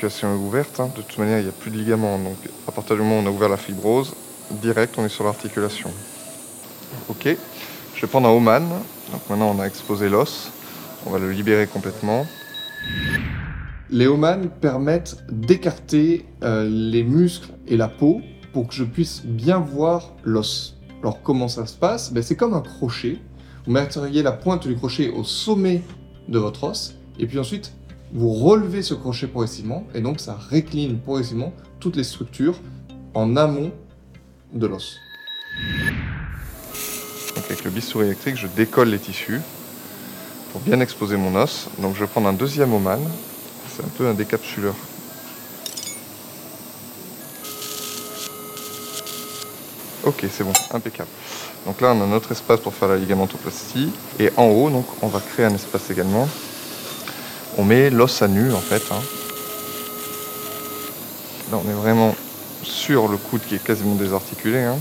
Est 0.03 0.23
ouverte. 0.23 0.79
hein. 0.79 0.89
De 0.95 1.01
toute 1.01 1.17
manière, 1.19 1.37
il 1.39 1.43
n'y 1.43 1.49
a 1.49 1.53
plus 1.53 1.69
de 1.69 1.77
ligaments. 1.77 2.17
Donc, 2.17 2.37
à 2.67 2.71
partir 2.71 2.95
du 2.95 3.03
moment 3.03 3.19
où 3.19 3.23
on 3.23 3.27
a 3.27 3.29
ouvert 3.29 3.49
la 3.49 3.57
fibrose, 3.57 4.13
direct, 4.49 4.95
on 4.97 5.05
est 5.05 5.09
sur 5.09 5.23
l'articulation. 5.23 5.91
Ok. 7.07 7.37
Je 7.95 8.01
vais 8.01 8.07
prendre 8.07 8.27
un 8.27 8.31
Oman. 8.31 8.67
Donc 9.11 9.21
maintenant, 9.29 9.53
on 9.55 9.59
a 9.59 9.65
exposé 9.67 10.09
l'os. 10.09 10.51
On 11.05 11.11
va 11.11 11.19
le 11.19 11.31
libérer 11.31 11.67
complètement. 11.67 12.25
Les 13.91 14.07
Oman 14.07 14.49
permettent 14.49 15.17
d'écarter 15.29 16.25
euh, 16.43 16.67
les 16.67 17.03
muscles 17.03 17.49
et 17.67 17.77
la 17.77 17.87
peau 17.87 18.21
pour 18.53 18.67
que 18.67 18.73
je 18.73 18.83
puisse 18.83 19.21
bien 19.23 19.59
voir 19.59 20.13
l'os. 20.23 20.77
Alors 21.01 21.21
comment 21.21 21.47
ça 21.47 21.65
se 21.65 21.75
passe? 21.75 22.11
Ben, 22.11 22.23
C'est 22.23 22.35
comme 22.35 22.53
un 22.53 22.61
crochet. 22.61 23.19
Vous 23.65 23.71
mettriez 23.71 24.23
la 24.23 24.31
pointe 24.31 24.67
du 24.67 24.75
crochet 24.75 25.09
au 25.09 25.23
sommet 25.23 25.83
de 26.27 26.39
votre 26.39 26.63
os 26.63 26.95
et 27.19 27.27
puis 27.27 27.37
ensuite 27.37 27.73
vous 28.13 28.33
relevez 28.33 28.81
ce 28.81 28.93
crochet 28.93 29.27
progressivement 29.27 29.85
et 29.93 30.01
donc 30.01 30.19
ça 30.19 30.37
récline 30.49 30.99
progressivement 30.99 31.53
toutes 31.79 31.95
les 31.95 32.03
structures 32.03 32.59
en 33.13 33.37
amont 33.37 33.71
de 34.53 34.67
l'os. 34.67 34.97
Avec 37.37 37.63
le 37.63 37.71
bistouri 37.71 38.07
électrique, 38.07 38.35
je 38.37 38.47
décolle 38.47 38.89
les 38.89 38.99
tissus 38.99 39.39
pour 40.51 40.61
bien 40.61 40.79
exposer 40.81 41.15
mon 41.15 41.35
os. 41.35 41.69
Donc 41.79 41.95
je 41.95 42.01
vais 42.01 42.07
prendre 42.07 42.27
un 42.27 42.33
deuxième 42.33 42.73
Oman. 42.73 42.99
C'est 43.69 43.83
un 43.83 43.89
peu 43.89 44.07
un 44.07 44.13
décapsuleur. 44.13 44.75
Ok, 50.03 50.25
c'est 50.31 50.43
bon, 50.43 50.53
impeccable. 50.73 51.09
Donc 51.65 51.79
là, 51.79 51.93
on 51.93 52.01
a 52.01 52.07
notre 52.07 52.31
espace 52.31 52.59
pour 52.59 52.73
faire 52.73 52.89
la 52.89 52.97
ligamentoplastie. 52.97 53.91
Et 54.19 54.31
en 54.35 54.47
haut, 54.47 54.71
on 55.01 55.07
va 55.07 55.19
créer 55.19 55.45
un 55.45 55.53
espace 55.53 55.91
également. 55.91 56.27
On 57.57 57.63
met 57.63 57.89
l'os 57.89 58.21
à 58.21 58.27
nu, 58.27 58.53
en 58.53 58.59
fait. 58.59 58.81
hein. 58.91 59.01
Là, 61.51 61.59
on 61.65 61.69
est 61.69 61.73
vraiment 61.73 62.15
sur 62.63 63.07
le 63.07 63.17
coude 63.17 63.41
qui 63.47 63.55
est 63.55 63.63
quasiment 63.63 63.95
désarticulé. 63.95 64.59
hein. 64.59 64.77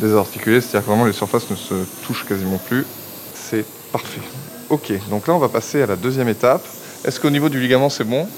Désarticulé, 0.00 0.60
c'est-à-dire 0.60 0.82
que 0.82 0.86
vraiment 0.86 1.06
les 1.06 1.12
surfaces 1.12 1.50
ne 1.50 1.56
se 1.56 1.74
touchent 2.06 2.26
quasiment 2.26 2.58
plus. 2.58 2.84
C'est 3.34 3.64
parfait. 3.90 4.20
Ok, 4.68 4.92
donc 5.08 5.26
là, 5.26 5.34
on 5.34 5.38
va 5.38 5.48
passer 5.48 5.82
à 5.82 5.86
la 5.86 5.96
deuxième 5.96 6.28
étape. 6.28 6.64
Est-ce 7.04 7.18
qu'au 7.18 7.30
niveau 7.30 7.48
du 7.48 7.58
ligament, 7.60 7.88
c'est 7.88 8.04
bon? 8.04 8.28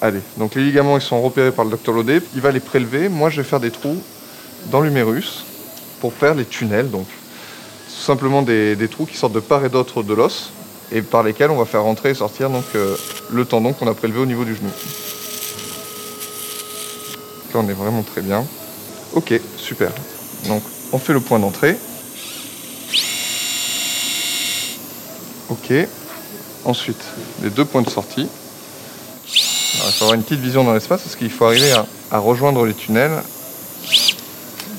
Allez, 0.00 0.20
donc 0.36 0.54
les 0.54 0.62
ligaments, 0.64 0.96
ils 0.96 1.02
sont 1.02 1.20
repérés 1.20 1.52
par 1.52 1.64
le 1.64 1.72
docteur 1.72 1.94
Laudet. 1.94 2.22
Il 2.34 2.40
va 2.40 2.50
les 2.50 2.60
prélever. 2.60 3.08
Moi, 3.08 3.30
je 3.30 3.38
vais 3.42 3.48
faire 3.48 3.60
des 3.60 3.70
trous 3.70 4.00
dans 4.70 4.80
l'humérus 4.80 5.44
pour 6.00 6.12
faire 6.12 6.34
les 6.34 6.44
tunnels. 6.44 6.90
Donc, 6.90 7.06
tout 7.06 8.02
simplement 8.02 8.42
des 8.42 8.88
trous 8.90 9.06
qui 9.06 9.16
sortent 9.16 9.32
de 9.32 9.40
part 9.40 9.64
et 9.64 9.68
d'autre 9.68 10.02
de 10.02 10.14
l'os 10.14 10.50
et 10.90 11.02
par 11.02 11.22
lesquels 11.22 11.50
on 11.50 11.56
va 11.56 11.64
faire 11.64 11.82
rentrer 11.82 12.10
et 12.10 12.14
sortir 12.14 12.50
donc, 12.50 12.64
euh, 12.74 12.96
le 13.30 13.44
tendon 13.44 13.72
qu'on 13.72 13.86
a 13.86 13.94
prélevé 13.94 14.18
au 14.20 14.26
niveau 14.26 14.44
du 14.44 14.54
genou. 14.54 14.70
Là, 17.54 17.60
on 17.60 17.68
est 17.68 17.74
vraiment 17.74 18.02
très 18.02 18.22
bien. 18.22 18.44
Ok, 19.14 19.38
super. 19.58 19.90
Donc, 20.48 20.62
on 20.92 20.98
fait 20.98 21.12
le 21.12 21.20
point 21.20 21.38
d'entrée. 21.38 21.76
Ok. 25.50 25.72
Ensuite, 26.64 27.02
les 27.42 27.50
deux 27.50 27.64
points 27.64 27.82
de 27.82 27.90
sortie. 27.90 28.28
Il 29.26 29.80
faut 29.92 30.04
avoir 30.04 30.14
une 30.14 30.22
petite 30.22 30.40
vision 30.40 30.64
dans 30.64 30.72
l'espace 30.72 31.02
parce 31.02 31.16
qu'il 31.16 31.30
faut 31.30 31.44
arriver 31.44 31.72
à, 31.72 31.86
à 32.10 32.18
rejoindre 32.18 32.64
les 32.64 32.74
tunnels. 32.74 33.22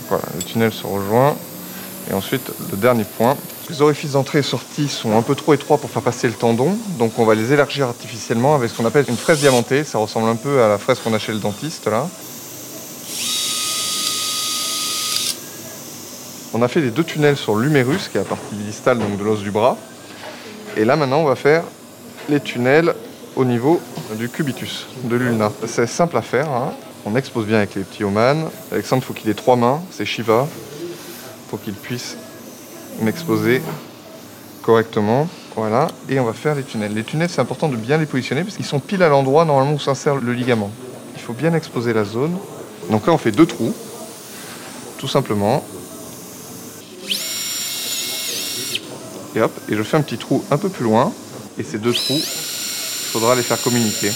Voilà, 0.10 0.24
le 0.36 0.44
tunnel 0.44 0.72
se 0.72 0.86
rejoint. 0.86 1.36
Et 2.10 2.14
ensuite, 2.14 2.50
le 2.72 2.78
dernier 2.78 3.04
point. 3.04 3.38
Les 3.70 3.82
orifices 3.82 4.12
d'entrée 4.12 4.39
et 4.39 4.43
sortie 4.43 4.88
sont 4.88 5.17
un 5.17 5.22
peu 5.22 5.36
trop 5.36 5.53
étroits 5.53 5.77
pour 5.77 5.89
faire 5.89 6.01
passer 6.01 6.27
le 6.27 6.34
tendon. 6.34 6.77
Donc 7.00 7.17
on 7.17 7.25
va 7.25 7.34
les 7.34 7.53
élargir 7.53 7.88
artificiellement 7.88 8.55
avec 8.55 8.70
ce 8.70 8.77
qu'on 8.77 8.86
appelle 8.86 9.05
une 9.08 9.17
fraise 9.17 9.39
diamantée. 9.39 9.84
Ça 9.84 9.98
ressemble 9.98 10.27
un 10.29 10.36
peu 10.36 10.62
à 10.62 10.67
la 10.67 10.77
fraise 10.77 11.00
qu'on 11.00 11.13
a 11.13 11.20
chez 11.20 11.32
le 11.32 11.39
dentiste 11.39 11.88
là. 11.88 12.08
On 16.53 16.62
a 16.62 16.67
fait 16.67 16.82
les 16.82 16.91
deux 16.91 17.03
tunnels 17.03 17.38
sur 17.38 17.55
l'humérus, 17.55 18.10
qui 18.10 18.17
est 18.17 18.22
la 18.22 18.27
partie 18.27 18.53
distale 18.55 19.00
donc 19.00 19.17
de 19.17 19.24
l'os 19.24 19.39
du 19.39 19.50
bras. 19.50 19.75
Et 20.77 20.86
là 20.86 20.96
maintenant, 20.96 21.22
on 21.22 21.25
va 21.25 21.36
faire 21.36 21.63
les 22.29 22.39
tunnels 22.39 22.93
au 23.36 23.43
niveau 23.43 23.82
du 24.20 24.29
cubitus, 24.29 24.86
de 25.05 25.15
l'ulna. 25.15 25.51
C'est 25.65 25.88
simple 25.88 26.15
à 26.17 26.22
faire. 26.22 26.51
hein. 26.51 26.74
On 27.05 27.15
expose 27.15 27.48
bien 27.48 27.58
avec 27.58 27.74
les 27.74 27.84
petits 27.84 28.03
oman. 28.03 28.50
Alexandre, 28.72 29.01
il 29.03 29.05
faut 29.08 29.13
qu'il 29.13 29.29
ait 29.32 29.34
trois 29.34 29.55
mains. 29.55 29.82
C'est 29.89 30.05
Shiva. 30.05 30.48
Pour 31.50 31.60
qu'il 31.62 31.74
puisse 31.74 32.17
m'exposer 33.02 33.62
correctement. 34.62 35.28
Voilà. 35.56 35.90
Et 36.10 36.20
on 36.20 36.26
va 36.26 36.34
faire 36.34 36.56
les 36.56 36.64
tunnels. 36.64 36.94
Les 36.94 37.04
tunnels, 37.04 37.30
c'est 37.30 37.42
important 37.42 37.70
de 37.70 37.76
bien 37.76 37.98
les 37.98 38.06
positionner 38.06 38.44
parce 38.44 38.56
qu'ils 38.56 38.66
sont 38.66 38.80
pile 38.80 39.04
à 39.04 39.10
l'endroit 39.10 39.46
normalement 39.46 39.74
où 39.74 39.80
s'insère 39.80 40.16
le 40.16 40.34
ligament. 40.34 40.72
Il 41.16 41.22
faut 41.22 41.34
bien 41.34 41.54
exposer 41.54 41.94
la 41.94 42.06
zone. 42.06 42.36
Donc 42.90 43.06
là, 43.06 43.14
on 43.14 43.18
fait 43.18 43.32
deux 43.32 43.46
trous. 43.46 43.74
Tout 44.98 45.08
simplement. 45.08 45.64
Et 49.36 49.42
hop, 49.42 49.52
et 49.70 49.76
je 49.76 49.84
fais 49.84 49.98
un 49.98 50.02
petit 50.02 50.18
trou 50.18 50.44
un 50.52 50.58
peu 50.58 50.70
plus 50.70 50.84
loin. 50.84 51.12
Et 51.58 51.64
ces 51.64 51.78
deux 51.78 51.94
trous, 51.94 52.16
il 52.16 53.12
faudra 53.12 53.36
les 53.36 53.44
faire 53.44 53.62
communiquer. 53.62 54.12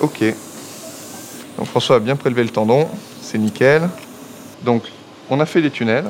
Ok. 0.00 0.22
Donc 1.56 1.66
François 1.66 1.96
a 1.96 1.98
bien 1.98 2.16
prélevé 2.16 2.44
le 2.44 2.50
tendon, 2.50 2.88
c'est 3.20 3.36
nickel. 3.38 3.88
Donc 4.62 4.84
on 5.28 5.40
a 5.40 5.46
fait 5.46 5.60
les 5.60 5.70
tunnels 5.70 6.06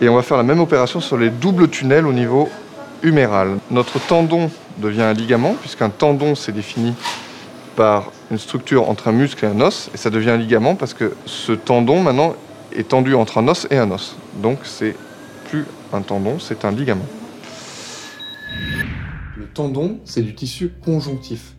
et 0.00 0.08
on 0.08 0.14
va 0.14 0.22
faire 0.22 0.36
la 0.36 0.42
même 0.42 0.60
opération 0.60 1.00
sur 1.00 1.18
les 1.18 1.30
doubles 1.30 1.68
tunnels 1.68 2.06
au 2.06 2.12
niveau 2.12 2.48
huméral. 3.02 3.58
Notre 3.70 3.98
tendon 3.98 4.50
devient 4.78 5.02
un 5.02 5.12
ligament 5.12 5.54
puisqu'un 5.60 5.90
tendon 5.90 6.34
c'est 6.34 6.52
défini 6.52 6.94
par 7.76 8.10
une 8.30 8.38
structure 8.38 8.88
entre 8.88 9.08
un 9.08 9.12
muscle 9.12 9.44
et 9.44 9.48
un 9.48 9.60
os 9.60 9.90
et 9.94 9.96
ça 9.96 10.10
devient 10.10 10.30
un 10.30 10.36
ligament 10.36 10.74
parce 10.74 10.94
que 10.94 11.12
ce 11.26 11.52
tendon 11.52 12.02
maintenant 12.02 12.34
est 12.74 12.88
tendu 12.88 13.14
entre 13.14 13.38
un 13.38 13.48
os 13.48 13.66
et 13.70 13.76
un 13.76 13.90
os. 13.90 14.16
Donc 14.42 14.60
c'est 14.64 14.96
plus 15.48 15.64
un 15.92 16.00
tendon, 16.00 16.38
c'est 16.38 16.64
un 16.64 16.70
ligament. 16.70 17.06
Le 19.36 19.46
tendon, 19.46 19.98
c'est 20.04 20.22
du 20.22 20.34
tissu 20.34 20.72
conjonctif. 20.84 21.54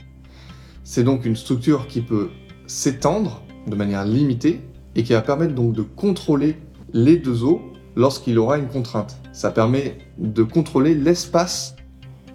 C'est 0.84 1.04
donc 1.04 1.26
une 1.26 1.36
structure 1.36 1.88
qui 1.88 2.02
peut 2.02 2.30
s'étendre 2.68 3.44
de 3.68 3.76
manière 3.76 4.06
limitée 4.06 4.62
et 4.96 5.04
qui 5.04 5.14
va 5.14 5.22
permettre 5.22 5.54
donc 5.54 5.74
de 5.74 5.82
contrôler 5.82 6.58
les 6.94 7.18
deux 7.18 7.44
os 7.44 7.60
lorsqu'il 7.96 8.38
aura 8.40 8.58
une 8.58 8.68
contrainte. 8.68 9.18
Ça 9.34 9.52
permet 9.52 9.98
de 10.18 10.44
contrôler 10.44 10.96
l'espace 10.96 11.76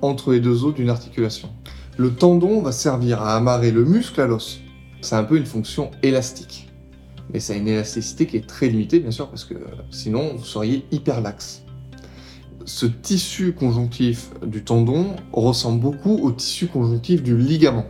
entre 0.02 0.32
les 0.32 0.40
deux 0.40 0.64
os 0.64 0.75
d'une 0.75 0.90
articulation. 0.90 1.48
Le 1.96 2.14
tendon 2.14 2.60
va 2.60 2.72
servir 2.72 3.22
à 3.22 3.36
amarrer 3.36 3.70
le 3.70 3.84
muscle 3.84 4.20
à 4.20 4.26
l'os. 4.26 4.60
C'est 5.00 5.16
un 5.16 5.25
peu 5.25 5.36
une 5.36 5.46
fonction 5.46 5.90
élastique. 6.02 6.68
Mais 7.32 7.40
ça 7.40 7.54
une 7.54 7.68
élasticité 7.68 8.26
qui 8.26 8.36
est 8.36 8.46
très 8.46 8.68
limitée, 8.68 9.00
bien 9.00 9.10
sûr, 9.10 9.28
parce 9.28 9.44
que 9.44 9.54
sinon 9.90 10.34
vous 10.36 10.44
seriez 10.44 10.84
hyper 10.92 11.20
laxe. 11.20 11.62
Ce 12.64 12.86
tissu 12.86 13.52
conjonctif 13.52 14.30
du 14.44 14.64
tendon 14.64 15.16
ressemble 15.32 15.80
beaucoup 15.80 16.18
au 16.18 16.32
tissu 16.32 16.66
conjonctif 16.66 17.22
du 17.22 17.36
ligament. 17.36 17.86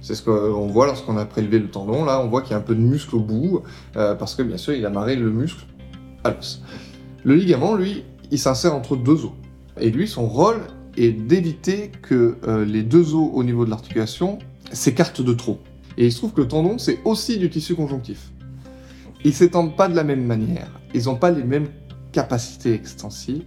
C'est 0.00 0.14
ce 0.14 0.22
qu'on 0.22 0.66
voit 0.68 0.86
lorsqu'on 0.86 1.16
a 1.18 1.26
prélevé 1.26 1.58
le 1.58 1.68
tendon. 1.68 2.04
Là, 2.04 2.22
on 2.22 2.28
voit 2.28 2.40
qu'il 2.42 2.52
y 2.52 2.54
a 2.54 2.58
un 2.58 2.62
peu 2.62 2.74
de 2.74 2.80
muscle 2.80 3.16
au 3.16 3.20
bout, 3.20 3.62
euh, 3.96 4.14
parce 4.14 4.34
que 4.34 4.42
bien 4.42 4.56
sûr, 4.56 4.74
il 4.74 4.84
a 4.86 4.90
marré 4.90 5.16
le 5.16 5.30
muscle 5.30 5.66
à 6.24 6.30
l'os. 6.30 6.62
Le 7.28 7.34
ligament, 7.34 7.74
lui, 7.74 8.04
il 8.30 8.38
s'insère 8.38 8.74
entre 8.74 8.96
deux 8.96 9.26
os. 9.26 9.32
Et 9.78 9.90
lui, 9.90 10.08
son 10.08 10.26
rôle 10.26 10.62
est 10.96 11.12
d'éviter 11.12 11.92
que 12.00 12.38
euh, 12.48 12.64
les 12.64 12.82
deux 12.82 13.12
os 13.12 13.28
au 13.34 13.44
niveau 13.44 13.66
de 13.66 13.70
l'articulation 13.70 14.38
s'écartent 14.72 15.20
de 15.20 15.34
trop. 15.34 15.58
Et 15.98 16.06
il 16.06 16.10
se 16.10 16.16
trouve 16.16 16.32
que 16.32 16.40
le 16.40 16.48
tendon, 16.48 16.78
c'est 16.78 17.00
aussi 17.04 17.36
du 17.36 17.50
tissu 17.50 17.74
conjonctif. 17.74 18.30
Ils 19.26 19.34
s'étendent 19.34 19.76
pas 19.76 19.88
de 19.88 19.94
la 19.94 20.04
même 20.04 20.24
manière. 20.24 20.70
Ils 20.94 21.04
n'ont 21.04 21.16
pas 21.16 21.30
les 21.30 21.44
mêmes 21.44 21.68
capacités 22.12 22.72
extensives. 22.72 23.44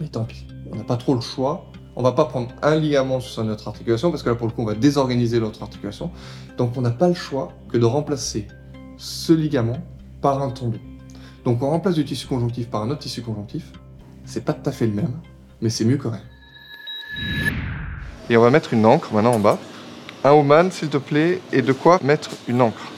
Mais 0.00 0.08
tant 0.08 0.24
pis, 0.24 0.46
on 0.72 0.76
n'a 0.76 0.84
pas 0.84 0.96
trop 0.96 1.14
le 1.14 1.20
choix. 1.20 1.66
On 1.96 2.02
va 2.02 2.12
pas 2.12 2.24
prendre 2.24 2.48
un 2.62 2.76
ligament 2.76 3.20
sur 3.20 3.44
notre 3.44 3.68
articulation 3.68 4.10
parce 4.10 4.22
que 4.22 4.30
là 4.30 4.36
pour 4.36 4.46
le 4.46 4.54
coup 4.54 4.62
on 4.62 4.64
va 4.64 4.74
désorganiser 4.74 5.38
l'autre 5.38 5.62
articulation. 5.62 6.10
Donc 6.56 6.78
on 6.78 6.80
n'a 6.80 6.90
pas 6.90 7.08
le 7.08 7.14
choix 7.14 7.52
que 7.68 7.76
de 7.76 7.84
remplacer 7.84 8.46
ce 8.96 9.34
ligament 9.34 9.84
par 10.22 10.40
un 10.40 10.48
tendon. 10.48 10.78
Donc 11.44 11.62
on 11.62 11.70
remplace 11.70 11.94
du 11.94 12.04
tissu 12.04 12.26
conjonctif 12.26 12.68
par 12.68 12.82
un 12.82 12.90
autre 12.90 13.00
tissu 13.00 13.22
conjonctif. 13.22 13.72
C'est 14.24 14.44
pas 14.44 14.52
tout 14.52 14.68
à 14.68 14.72
fait 14.72 14.86
le 14.86 14.92
même, 14.92 15.12
mais 15.60 15.70
c'est 15.70 15.84
mieux 15.84 15.96
que 15.96 16.08
rien. 16.08 16.22
Et 18.30 18.36
on 18.36 18.42
va 18.42 18.50
mettre 18.50 18.72
une 18.72 18.86
encre 18.86 19.12
maintenant 19.12 19.34
en 19.34 19.40
bas. 19.40 19.58
Un 20.24 20.30
Oman 20.30 20.70
s'il 20.70 20.88
te 20.88 20.98
plaît, 20.98 21.40
et 21.52 21.62
de 21.62 21.72
quoi 21.72 21.98
mettre 22.04 22.30
une 22.46 22.62
encre. 22.62 22.92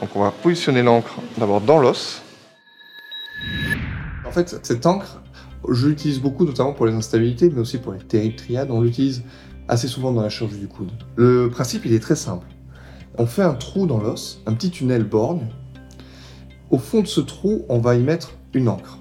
Donc 0.00 0.10
on 0.16 0.22
va 0.22 0.32
positionner 0.32 0.82
l'encre 0.82 1.20
d'abord 1.38 1.60
dans 1.60 1.78
l'os. 1.78 2.22
En 4.26 4.32
fait, 4.32 4.58
cette 4.64 4.86
encre, 4.86 5.20
je 5.68 5.86
l'utilise 5.86 6.20
beaucoup 6.20 6.44
notamment 6.44 6.72
pour 6.72 6.86
les 6.86 6.94
instabilités, 6.94 7.50
mais 7.50 7.60
aussi 7.60 7.78
pour 7.78 7.92
les 7.92 8.00
terribles 8.00 8.36
triades. 8.36 8.70
On 8.70 8.80
l'utilise 8.80 9.22
assez 9.68 9.86
souvent 9.86 10.12
dans 10.12 10.22
la 10.22 10.28
chirurgie 10.28 10.58
du 10.58 10.66
coude. 10.66 10.90
Le 11.14 11.48
principe, 11.50 11.84
il 11.84 11.92
est 11.92 12.00
très 12.00 12.16
simple. 12.16 12.46
On 13.18 13.26
fait 13.26 13.42
un 13.42 13.54
trou 13.54 13.86
dans 13.86 13.98
l'os, 13.98 14.42
un 14.46 14.54
petit 14.54 14.70
tunnel 14.70 15.04
borgne. 15.04 15.46
Au 16.70 16.78
fond 16.78 17.00
de 17.00 17.08
ce 17.08 17.20
trou, 17.20 17.64
on 17.68 17.80
va 17.80 17.96
y 17.96 18.00
mettre 18.00 18.34
une 18.54 18.68
encre. 18.68 18.98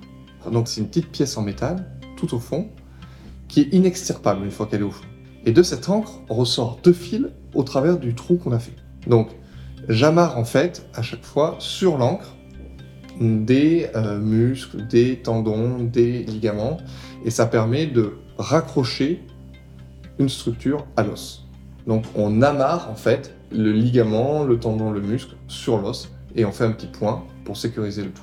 Donc 0.52 0.68
c'est 0.68 0.82
une 0.82 0.88
petite 0.88 1.12
pièce 1.12 1.38
en 1.38 1.44
métal, 1.44 1.86
tout 2.18 2.34
au 2.34 2.40
fond, 2.40 2.68
qui 3.48 3.62
est 3.62 3.74
inextirpable 3.74 4.44
une 4.44 4.50
fois 4.50 4.66
qu'elle 4.66 4.82
est 4.82 4.86
au 4.86 4.92
fond. 4.92 5.06
Et 5.46 5.52
de 5.52 5.62
cette 5.62 5.88
encre, 5.88 6.20
ressort 6.30 6.80
deux 6.84 6.94
fils 6.94 7.28
au 7.54 7.62
travers 7.62 8.00
du 8.00 8.16
trou 8.16 8.38
qu'on 8.38 8.54
a 8.54 8.60
fait. 8.60 8.74
Donc 9.06 9.30
j'amarre 9.88 10.40
en 10.40 10.46
fait 10.46 10.90
à 10.96 11.04
chaque 11.04 11.24
fois 11.24 11.58
sur 11.60 12.00
l'encre 12.00 12.36
des 13.22 13.88
euh, 13.96 14.18
muscles, 14.18 14.88
des 14.88 15.18
tendons, 15.18 15.84
des 15.84 16.24
ligaments, 16.24 16.78
et 17.24 17.30
ça 17.30 17.46
permet 17.46 17.86
de 17.86 18.14
raccrocher 18.40 19.24
une 20.18 20.30
structure 20.30 20.88
à 20.98 21.04
l'os. 21.04 21.46
Donc 21.86 22.06
on 22.16 22.42
amarre 22.42 22.90
en 22.90 22.96
fait 22.96 23.36
le 23.52 23.72
ligament, 23.72 24.44
le 24.44 24.60
tendon, 24.60 24.90
le 24.90 25.02
muscle 25.02 25.36
sur 25.48 25.78
l'os, 25.78 26.10
et 26.36 26.46
on 26.46 26.52
fait 26.52 26.64
un 26.64 26.72
petit 26.72 26.88
point 26.88 27.24
pour 27.50 27.58
sécuriser 27.58 28.04
le 28.04 28.12
tout. 28.12 28.22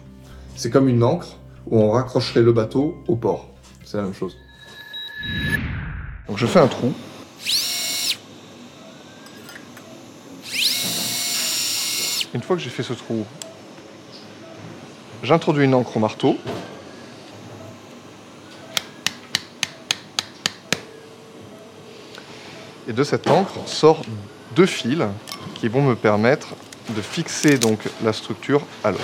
C'est 0.54 0.71
comme 0.71 0.89
une 0.89 1.02
encre 1.02 1.36
où 1.67 1.80
on 1.80 1.91
raccrocherait 1.91 2.43
le 2.43 2.52
bateau 2.52 2.95
au 3.08 3.17
port. 3.17 3.49
C'est 3.84 3.97
la 3.97 4.04
même 4.04 4.15
chose. 4.15 4.36
Donc 6.28 6.39
je 6.39 6.47
fais 6.47 6.60
un 6.60 6.69
trou. 6.69 6.93
Une 12.34 12.41
fois 12.41 12.54
que 12.54 12.62
j'ai 12.62 12.71
fait 12.71 12.84
ce 12.84 12.93
trou, 12.93 13.26
J'introduis 15.25 15.65
une 15.65 15.75
encre 15.75 15.97
au 15.97 15.99
marteau. 15.99 16.36
Et 22.86 22.93
de 22.93 23.02
cette 23.02 23.26
encre 23.26 23.58
sort 23.67 24.02
deux 24.54 24.67
fils 24.67 25.02
qui 25.56 25.67
vont 25.67 25.82
me 25.82 25.97
permettre 25.97 26.54
de 26.94 27.00
fixer 27.00 27.58
donc 27.58 27.80
la 28.04 28.12
structure 28.12 28.62
à 28.84 28.90
l'os. 28.90 29.00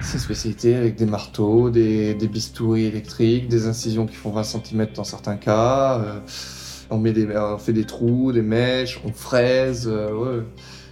C'est 0.00 0.14
une 0.14 0.20
spécialité 0.20 0.74
avec 0.74 0.96
des 0.96 1.06
marteaux, 1.06 1.70
des, 1.70 2.14
bistouris 2.14 2.86
électriques, 2.86 3.48
des 3.48 3.66
incisions 3.66 4.06
qui 4.06 4.14
font 4.14 4.30
20 4.30 4.42
cm 4.42 4.86
dans 4.94 5.04
certains 5.04 5.36
cas. 5.36 6.00
Euh, 6.00 6.98
des, 7.12 7.36
on 7.36 7.58
fait 7.58 7.72
des 7.72 7.84
trous, 7.84 8.32
des 8.32 8.42
mèches, 8.42 9.00
on 9.04 9.12
fraise. 9.12 9.86
Euh, 9.86 10.42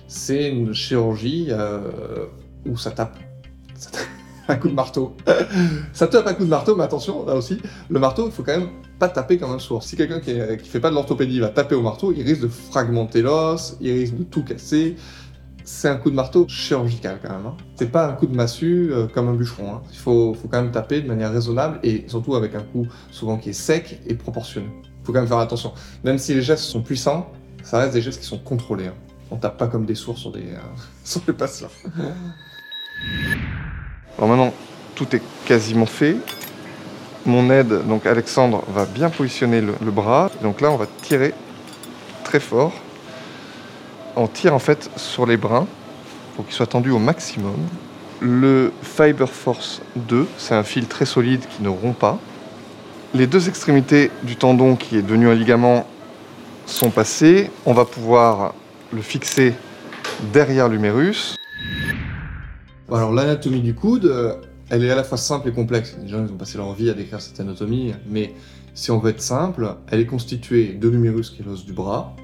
C'est 0.06 0.50
une 0.50 0.74
chirurgie 0.74 1.48
euh, 1.50 2.26
où 2.66 2.76
ça 2.76 2.90
tape. 2.90 3.16
Ça 3.74 3.90
tape 3.90 4.02
un 4.48 4.56
coup 4.56 4.68
de 4.68 4.74
marteau. 4.74 5.16
ça 5.92 6.06
tape 6.06 6.26
un 6.26 6.34
coup 6.34 6.44
de 6.44 6.50
marteau, 6.50 6.76
mais 6.76 6.84
attention, 6.84 7.24
là 7.26 7.34
aussi, 7.34 7.58
le 7.88 7.98
marteau, 7.98 8.26
il 8.26 8.32
faut 8.32 8.42
quand 8.42 8.58
même 8.58 8.68
pas 8.98 9.08
taper 9.08 9.38
comme 9.38 9.52
un 9.52 9.58
sourd. 9.58 9.82
Si 9.82 9.96
quelqu'un 9.96 10.20
qui, 10.20 10.34
qui 10.62 10.68
fait 10.68 10.80
pas 10.80 10.90
de 10.90 10.94
l'orthopédie 10.94 11.40
va 11.40 11.48
taper 11.48 11.74
au 11.74 11.82
marteau, 11.82 12.12
il 12.16 12.22
risque 12.22 12.42
de 12.42 12.48
fragmenter 12.48 13.22
l'os, 13.22 13.76
il 13.80 13.92
risque 13.92 14.16
de 14.16 14.24
tout 14.24 14.42
casser. 14.42 14.96
C'est 15.64 15.88
un 15.88 15.96
coup 15.96 16.10
de 16.10 16.14
marteau 16.14 16.46
chirurgical 16.48 17.18
quand 17.20 17.30
même. 17.30 17.46
Hein. 17.46 17.56
C'est 17.74 17.90
pas 17.90 18.06
un 18.08 18.12
coup 18.12 18.26
de 18.26 18.34
massue 18.34 18.92
euh, 18.92 19.06
comme 19.08 19.28
un 19.28 19.34
bûcheron. 19.34 19.74
Hein. 19.74 19.82
Il 19.90 19.98
faut, 19.98 20.32
faut, 20.34 20.46
quand 20.48 20.62
même 20.62 20.70
taper 20.70 21.00
de 21.00 21.08
manière 21.08 21.32
raisonnable 21.32 21.80
et 21.82 22.04
surtout 22.06 22.36
avec 22.36 22.54
un 22.54 22.62
coup 22.62 22.86
souvent 23.10 23.36
qui 23.36 23.50
est 23.50 23.52
sec 23.52 24.00
et 24.06 24.14
proportionné. 24.14 24.68
Il 24.84 25.06
faut 25.06 25.12
quand 25.12 25.18
même 25.18 25.28
faire 25.28 25.38
attention. 25.38 25.72
Même 26.04 26.18
si 26.18 26.34
les 26.34 26.42
gestes 26.42 26.64
sont 26.64 26.82
puissants, 26.82 27.32
ça 27.64 27.78
reste 27.78 27.94
des 27.94 28.00
gestes 28.00 28.20
qui 28.20 28.26
sont 28.26 28.38
contrôlés. 28.38 28.86
Hein. 28.86 28.94
On 29.32 29.36
tape 29.36 29.56
pas 29.56 29.66
comme 29.66 29.86
des 29.86 29.96
sourds 29.96 30.18
sur, 30.18 30.30
des, 30.30 30.40
euh, 30.40 30.60
sur 31.04 31.20
les 31.26 31.32
patients. 31.32 31.68
Alors 34.16 34.28
maintenant, 34.28 34.54
tout 34.94 35.14
est 35.16 35.22
quasiment 35.44 35.86
fait. 35.86 36.16
Mon 37.26 37.50
aide, 37.50 37.84
donc 37.88 38.06
Alexandre, 38.06 38.62
va 38.68 38.84
bien 38.84 39.10
positionner 39.10 39.60
le, 39.60 39.90
bras. 39.90 40.30
Donc 40.42 40.60
là, 40.60 40.70
on 40.70 40.76
va 40.76 40.86
tirer 41.02 41.34
très 42.22 42.38
fort. 42.38 42.72
On 44.14 44.28
tire 44.28 44.54
en 44.54 44.60
fait 44.60 44.88
sur 44.96 45.26
les 45.26 45.36
brins 45.36 45.66
pour 46.36 46.46
qu'ils 46.46 46.54
soient 46.54 46.68
tendus 46.68 46.92
au 46.92 47.00
maximum. 47.00 47.56
Le 48.20 48.72
Fiber 48.80 49.28
Force 49.28 49.82
2, 49.96 50.28
c'est 50.38 50.54
un 50.54 50.62
fil 50.62 50.86
très 50.86 51.04
solide 51.04 51.42
qui 51.50 51.64
ne 51.64 51.68
rompt 51.68 51.98
pas. 51.98 52.18
Les 53.12 53.26
deux 53.26 53.48
extrémités 53.48 54.12
du 54.22 54.36
tendon 54.36 54.76
qui 54.76 54.96
est 54.96 55.02
devenu 55.02 55.28
un 55.28 55.34
ligament 55.34 55.84
sont 56.66 56.90
passées. 56.90 57.50
On 57.64 57.72
va 57.72 57.84
pouvoir 57.84 58.54
le 58.92 59.02
fixer 59.02 59.54
derrière 60.32 60.68
l'humérus. 60.68 61.34
Alors 62.92 63.12
l'anatomie 63.12 63.62
du 63.62 63.74
coude, 63.74 64.04
euh, 64.04 64.34
elle 64.70 64.84
est 64.84 64.90
à 64.90 64.96
la 64.96 65.04
fois 65.04 65.18
simple 65.18 65.48
et 65.48 65.52
complexe. 65.52 65.96
Les 66.02 66.08
gens 66.08 66.24
ont 66.24 66.36
passé 66.36 66.58
leur 66.58 66.72
vie 66.74 66.90
à 66.90 66.94
décrire 66.94 67.20
cette 67.20 67.38
anatomie, 67.40 67.92
mais 68.08 68.32
si 68.74 68.90
on 68.90 68.98
veut 68.98 69.10
être 69.10 69.22
simple, 69.22 69.76
elle 69.88 70.00
est 70.00 70.06
constituée 70.06 70.74
de 70.74 70.88
l'humérus 70.88 71.30
qui 71.30 71.42
est 71.42 71.44
l'os 71.44 71.64
du 71.64 71.72
bras 71.72 72.14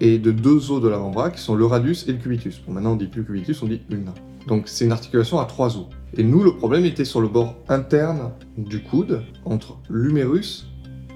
et 0.00 0.18
de 0.18 0.30
deux 0.30 0.70
os 0.70 0.82
de 0.82 0.88
l'avant-bras 0.88 1.30
qui 1.30 1.40
sont 1.40 1.54
le 1.54 1.64
radius 1.64 2.06
et 2.08 2.12
le 2.12 2.18
cubitus. 2.18 2.60
Bon, 2.66 2.72
maintenant 2.72 2.92
on 2.92 2.96
dit 2.96 3.06
plus 3.06 3.24
cubitus, 3.24 3.62
on 3.62 3.66
dit 3.66 3.80
ulna. 3.88 4.12
Donc 4.46 4.64
c'est 4.66 4.84
une 4.84 4.92
articulation 4.92 5.38
à 5.38 5.44
trois 5.44 5.76
os. 5.76 5.86
Et 6.16 6.22
nous, 6.22 6.42
le 6.42 6.56
problème 6.56 6.84
était 6.84 7.04
sur 7.04 7.20
le 7.20 7.28
bord 7.28 7.56
interne 7.68 8.32
du 8.56 8.82
coude, 8.82 9.22
entre 9.44 9.78
l'humérus 9.88 10.68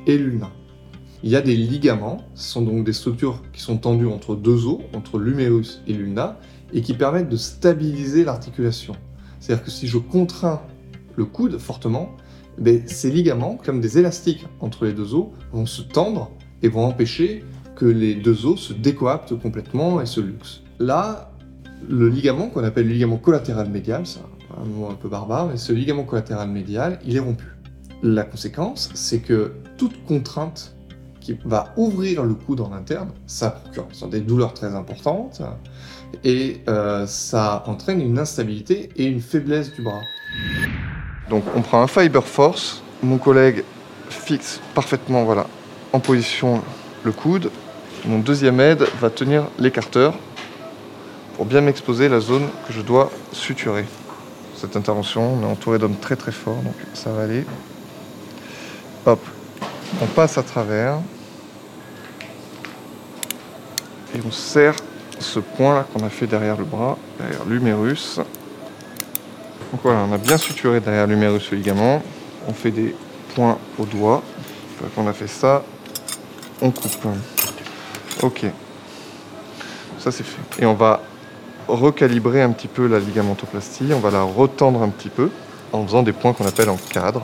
et 0.07 0.19
l'ulna. 0.19 0.51
Il 1.23 1.31
y 1.31 1.37
a 1.37 1.43
des 1.43 1.55
ligaments, 1.55 2.25
ce 2.35 2.53
sont 2.53 2.63
donc 2.63 2.85
des 2.85 2.93
structures 2.93 3.43
qui 3.53 3.61
sont 3.61 3.77
tendues 3.77 4.07
entre 4.07 4.35
deux 4.35 4.67
os, 4.67 4.79
entre 4.95 5.19
l'humérus 5.19 5.83
et 5.87 5.93
l'ulna, 5.93 6.39
et 6.73 6.81
qui 6.81 6.95
permettent 6.95 7.29
de 7.29 7.37
stabiliser 7.37 8.25
l'articulation. 8.25 8.97
C'est-à-dire 9.41 9.65
que 9.65 9.71
si 9.71 9.89
je 9.89 9.99
contrains 9.99 10.61
le 11.17 11.25
coude 11.25 11.59
fortement, 11.59 12.15
ben, 12.59 12.87
ces 12.87 13.11
ligaments, 13.11 13.59
comme 13.65 13.81
des 13.81 13.99
élastiques 13.99 14.47
entre 14.61 14.85
les 14.85 14.93
deux 14.93 15.15
os, 15.15 15.29
vont 15.53 15.67
se 15.67 15.83
tendre 15.83 16.31
et 16.63 16.69
vont 16.69 16.85
empêcher 16.85 17.45
que 17.75 17.87
les 17.87 18.15
deux 18.15 18.47
os 18.47 18.61
se 18.61 18.73
décoaptent 18.73 19.39
complètement 19.39 20.01
et 20.01 20.07
se 20.07 20.21
luxent. 20.21 20.63
Là, 20.79 21.33
le 21.89 22.09
ligament 22.09 22.49
qu'on 22.49 22.63
appelle 22.63 22.87
le 22.87 22.93
ligament 22.93 23.17
collatéral 23.17 23.71
médial, 23.71 24.07
c'est 24.07 24.21
un 24.61 24.65
mot 24.65 24.89
un 24.91 24.95
peu 24.95 25.09
barbare, 25.09 25.49
mais 25.49 25.57
ce 25.57 25.73
ligament 25.73 26.05
collatéral 26.05 26.51
médial, 26.51 26.99
il 27.07 27.17
est 27.17 27.21
rompu. 27.21 27.47
La 28.03 28.25
conséquence, 28.25 28.91
c'est 28.95 29.21
que 29.21 29.53
toute 29.79 30.05
contrainte 30.05 30.77
qui 31.21 31.39
va 31.45 31.73
ouvrir 31.77 32.25
le 32.25 32.35
coude 32.35 32.61
en 32.61 32.73
interne, 32.73 33.11
ça 33.27 33.51
procure 33.51 33.87
des 34.11 34.21
douleurs 34.21 34.55
très 34.55 34.75
importantes 34.75 35.43
et 36.25 36.61
euh, 36.69 37.07
ça 37.07 37.65
entraîne 37.67 38.01
une 38.01 38.19
instabilité 38.19 38.91
et 38.97 39.05
une 39.05 39.21
faiblesse 39.21 39.73
du 39.73 39.83
bras. 39.83 40.03
Donc 41.29 41.45
on 41.55 41.63
prend 41.63 41.83
un 41.83 41.87
fiber 41.87 42.25
force, 42.25 42.83
mon 43.03 43.19
collègue 43.19 43.65
fixe 44.09 44.61
parfaitement 44.75 45.25
voilà, 45.25 45.47
en 45.93 46.01
position 46.01 46.63
le 47.05 47.13
coude 47.13 47.51
mon 48.07 48.19
deuxième 48.19 48.61
aide 48.61 48.87
va 48.99 49.11
tenir 49.11 49.45
l'écarteur 49.59 50.15
pour 51.37 51.45
bien 51.45 51.61
m'exposer 51.61 52.09
la 52.09 52.21
zone 52.21 52.49
que 52.67 52.73
je 52.73 52.81
dois 52.81 53.11
suturer. 53.33 53.85
Cette 54.57 54.75
intervention, 54.75 55.35
on 55.35 55.43
est 55.43 55.51
entouré 55.51 55.79
d'hommes 55.79 55.99
très 56.01 56.17
très 56.17 56.33
forts, 56.33 56.63
donc 56.63 56.75
ça 56.95 57.13
va 57.13 57.25
aller. 57.25 57.45
Hop, 59.05 59.21
on 60.01 60.07
passe 60.07 60.39
à 60.39 60.43
travers 60.43 60.99
et 64.15 64.21
on 64.27 64.31
serre 64.31 64.77
ce 65.21 65.39
point 65.39 65.75
là 65.75 65.87
qu'on 65.93 66.05
a 66.05 66.11
fait 66.11 66.27
derrière 66.27 66.57
le 66.57 66.65
bras, 66.65 66.99
derrière 67.19 67.45
l'humérus. 67.45 68.19
Donc 69.71 69.81
voilà, 69.83 70.01
on 70.09 70.13
a 70.13 70.19
bien 70.19 70.37
suturé 70.37 70.81
derrière 70.81 71.07
l'humérus 71.07 71.51
le 71.51 71.59
ligament. 71.59 72.03
On 72.49 72.53
fait 72.53 72.71
des 72.71 72.95
points 73.35 73.59
au 73.79 73.85
doigt. 73.85 74.23
Une 74.83 74.89
qu'on 74.91 75.07
a 75.07 75.13
fait 75.13 75.29
ça, 75.29 75.63
on 76.63 76.71
coupe. 76.71 77.07
Ok. 78.23 78.47
Ça 79.99 80.11
c'est 80.11 80.25
fait. 80.25 80.63
Et 80.63 80.67
on 80.67 80.75
va 80.75 81.03
recalibrer 81.69 82.43
un 82.43 82.51
petit 82.51 82.69
peu 82.69 82.87
la 82.87 82.99
ligamentoplastie. 82.99 83.93
On 83.95 84.01
va 84.01 84.11
la 84.11 84.23
retendre 84.23 84.83
un 84.83 84.89
petit 84.89 85.11
peu 85.11 85.31
en 85.73 85.87
faisant 85.87 86.03
des 86.03 86.13
points 86.13 86.33
qu'on 86.33 86.47
appelle 86.47 86.71
en 86.71 86.77
cadre. 86.77 87.23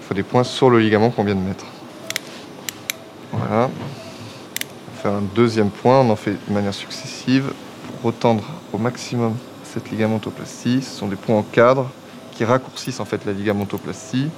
Il 0.00 0.06
faut 0.06 0.14
des 0.14 0.22
points 0.22 0.44
sur 0.44 0.70
le 0.70 0.78
ligament 0.80 1.10
qu'on 1.10 1.24
vient 1.24 1.34
de 1.34 1.40
mettre. 1.40 1.66
Voilà. 3.32 3.68
Un 5.06 5.22
deuxième 5.34 5.70
point. 5.70 6.00
On 6.00 6.10
en 6.10 6.16
fait 6.16 6.32
de 6.48 6.52
manière 6.52 6.74
successive 6.74 7.52
pour 7.86 8.10
retendre 8.12 8.42
au 8.72 8.78
maximum 8.78 9.34
cette 9.62 9.90
ligamentoplastie. 9.90 10.82
Ce 10.82 10.98
sont 10.98 11.06
des 11.06 11.16
points 11.16 11.36
en 11.36 11.42
cadre 11.42 11.90
qui 12.32 12.44
raccourcissent 12.44 12.98
en 12.98 13.04
fait 13.04 13.24
la 13.24 13.32
ligamentoplastie. 13.32 14.28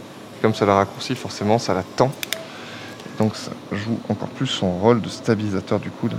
Comme 0.43 0.55
ça 0.55 0.67
la 0.67 0.75
raccourcit, 0.75 1.15
forcément, 1.15 1.59
ça 1.59 1.73
la 1.73 1.83
tend. 1.83 2.13
Donc 3.19 3.35
ça 3.35 3.51
joue 3.73 3.99
encore 4.09 4.29
plus 4.29 4.47
son 4.47 4.71
rôle 4.79 5.01
de 5.01 5.09
stabilisateur 5.09 5.81
du 5.81 5.91
coude. 5.91 6.15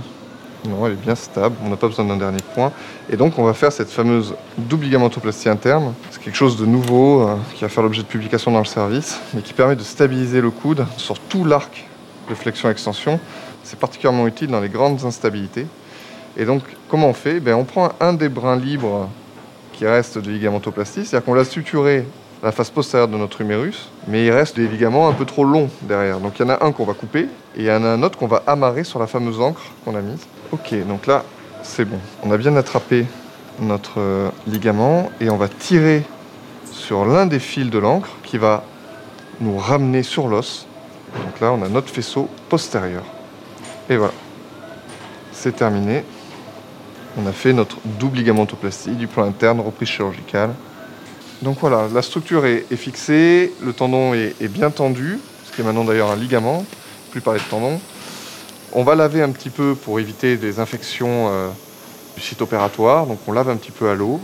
Non, 0.68 0.84
elle 0.86 0.92
est 0.92 0.96
bien 0.96 1.14
stable, 1.14 1.56
on 1.64 1.70
n'a 1.70 1.76
pas 1.76 1.86
besoin 1.86 2.04
d'un 2.04 2.18
dernier 2.18 2.42
point. 2.54 2.72
Et 3.08 3.16
donc 3.16 3.38
on 3.38 3.44
va 3.44 3.54
faire 3.54 3.72
cette 3.72 3.88
fameuse 3.88 4.34
double 4.58 4.84
ligamentoplastie 4.84 5.48
interne. 5.48 5.94
C'est 6.10 6.22
quelque 6.22 6.36
chose 6.36 6.58
de 6.58 6.66
nouveau 6.66 7.22
euh, 7.22 7.36
qui 7.54 7.62
va 7.62 7.70
faire 7.70 7.82
l'objet 7.82 8.02
de 8.02 8.08
publication 8.08 8.50
dans 8.50 8.58
le 8.58 8.66
service, 8.66 9.18
mais 9.32 9.40
qui 9.40 9.54
permet 9.54 9.76
de 9.76 9.82
stabiliser 9.82 10.42
le 10.42 10.50
coude 10.50 10.84
sur 10.98 11.18
tout 11.18 11.46
l'arc 11.46 11.88
de 12.28 12.34
flexion-extension. 12.34 13.18
C'est 13.64 13.78
particulièrement 13.78 14.26
utile 14.26 14.48
dans 14.48 14.60
les 14.60 14.68
grandes 14.68 15.04
instabilités. 15.04 15.66
Et 16.36 16.44
donc 16.44 16.62
comment 16.88 17.08
on 17.08 17.14
fait? 17.14 17.40
Ben, 17.40 17.54
On 17.54 17.64
prend 17.64 17.92
un 18.00 18.12
des 18.12 18.28
brins 18.28 18.56
libres 18.56 19.08
qui 19.72 19.86
reste 19.86 20.18
de 20.18 20.30
ligamentoplastie, 20.30 21.06
c'est-à-dire 21.06 21.24
qu'on 21.24 21.34
l'a 21.34 21.44
suturé 21.44 22.06
la 22.42 22.52
face 22.52 22.70
postérieure 22.70 23.08
de 23.08 23.16
notre 23.16 23.40
humérus, 23.42 23.90
mais 24.08 24.24
il 24.24 24.30
reste 24.30 24.56
des 24.56 24.66
ligaments 24.66 25.08
un 25.08 25.12
peu 25.12 25.26
trop 25.26 25.44
longs 25.44 25.68
derrière. 25.82 26.20
Donc 26.20 26.38
il 26.38 26.42
y 26.42 26.44
en 26.46 26.48
a 26.48 26.64
un 26.64 26.72
qu'on 26.72 26.84
va 26.84 26.94
couper 26.94 27.28
et 27.56 27.60
il 27.60 27.64
y 27.64 27.70
en 27.70 27.84
a 27.84 27.88
un 27.88 28.02
autre 28.02 28.18
qu'on 28.18 28.26
va 28.26 28.42
amarrer 28.46 28.84
sur 28.84 28.98
la 28.98 29.06
fameuse 29.06 29.40
encre 29.40 29.62
qu'on 29.84 29.94
a 29.94 30.00
mise. 30.00 30.20
Ok, 30.52 30.74
donc 30.86 31.06
là 31.06 31.24
c'est 31.62 31.84
bon. 31.84 31.98
On 32.22 32.30
a 32.30 32.38
bien 32.38 32.56
attrapé 32.56 33.06
notre 33.58 34.32
ligament 34.46 35.10
et 35.20 35.28
on 35.28 35.36
va 35.36 35.48
tirer 35.48 36.02
sur 36.72 37.04
l'un 37.04 37.26
des 37.26 37.40
fils 37.40 37.68
de 37.68 37.78
l'encre 37.78 38.08
qui 38.22 38.38
va 38.38 38.64
nous 39.40 39.58
ramener 39.58 40.02
sur 40.02 40.28
l'os. 40.28 40.66
Donc 41.14 41.40
là 41.40 41.52
on 41.52 41.62
a 41.62 41.68
notre 41.68 41.90
faisceau 41.90 42.28
postérieur. 42.48 43.02
Et 43.90 43.96
voilà, 43.96 44.14
c'est 45.32 45.56
terminé. 45.56 46.04
On 47.18 47.26
a 47.26 47.32
fait 47.32 47.52
notre 47.52 47.78
double 47.98 48.18
ligamentoplastie 48.18 48.92
du 48.92 49.08
plan 49.08 49.24
interne, 49.24 49.58
reprise 49.58 49.88
chirurgicale. 49.88 50.54
Donc 51.42 51.58
voilà, 51.58 51.88
la 51.92 52.00
structure 52.00 52.46
est, 52.46 52.64
fixée, 52.76 53.52
le 53.60 53.72
tendon 53.72 54.14
est, 54.14 54.46
bien 54.48 54.70
tendu, 54.70 55.18
ce 55.44 55.52
qui 55.52 55.62
est 55.62 55.64
maintenant 55.64 55.84
d'ailleurs 55.84 56.12
un 56.12 56.14
ligament, 56.14 56.64
plus 57.10 57.20
parler 57.20 57.40
de 57.40 57.50
tendon. 57.50 57.80
On 58.74 58.84
va 58.84 58.94
laver 58.94 59.22
un 59.22 59.30
petit 59.30 59.50
peu 59.50 59.74
pour 59.74 59.98
éviter 59.98 60.36
des 60.36 60.60
infections 60.60 61.28
euh, 61.30 61.48
du 62.14 62.22
site 62.22 62.42
opératoire, 62.42 63.06
donc 63.06 63.18
on 63.26 63.32
lave 63.32 63.48
un 63.48 63.56
petit 63.56 63.72
peu 63.72 63.88
à 63.88 63.96
l'eau. 63.96 64.20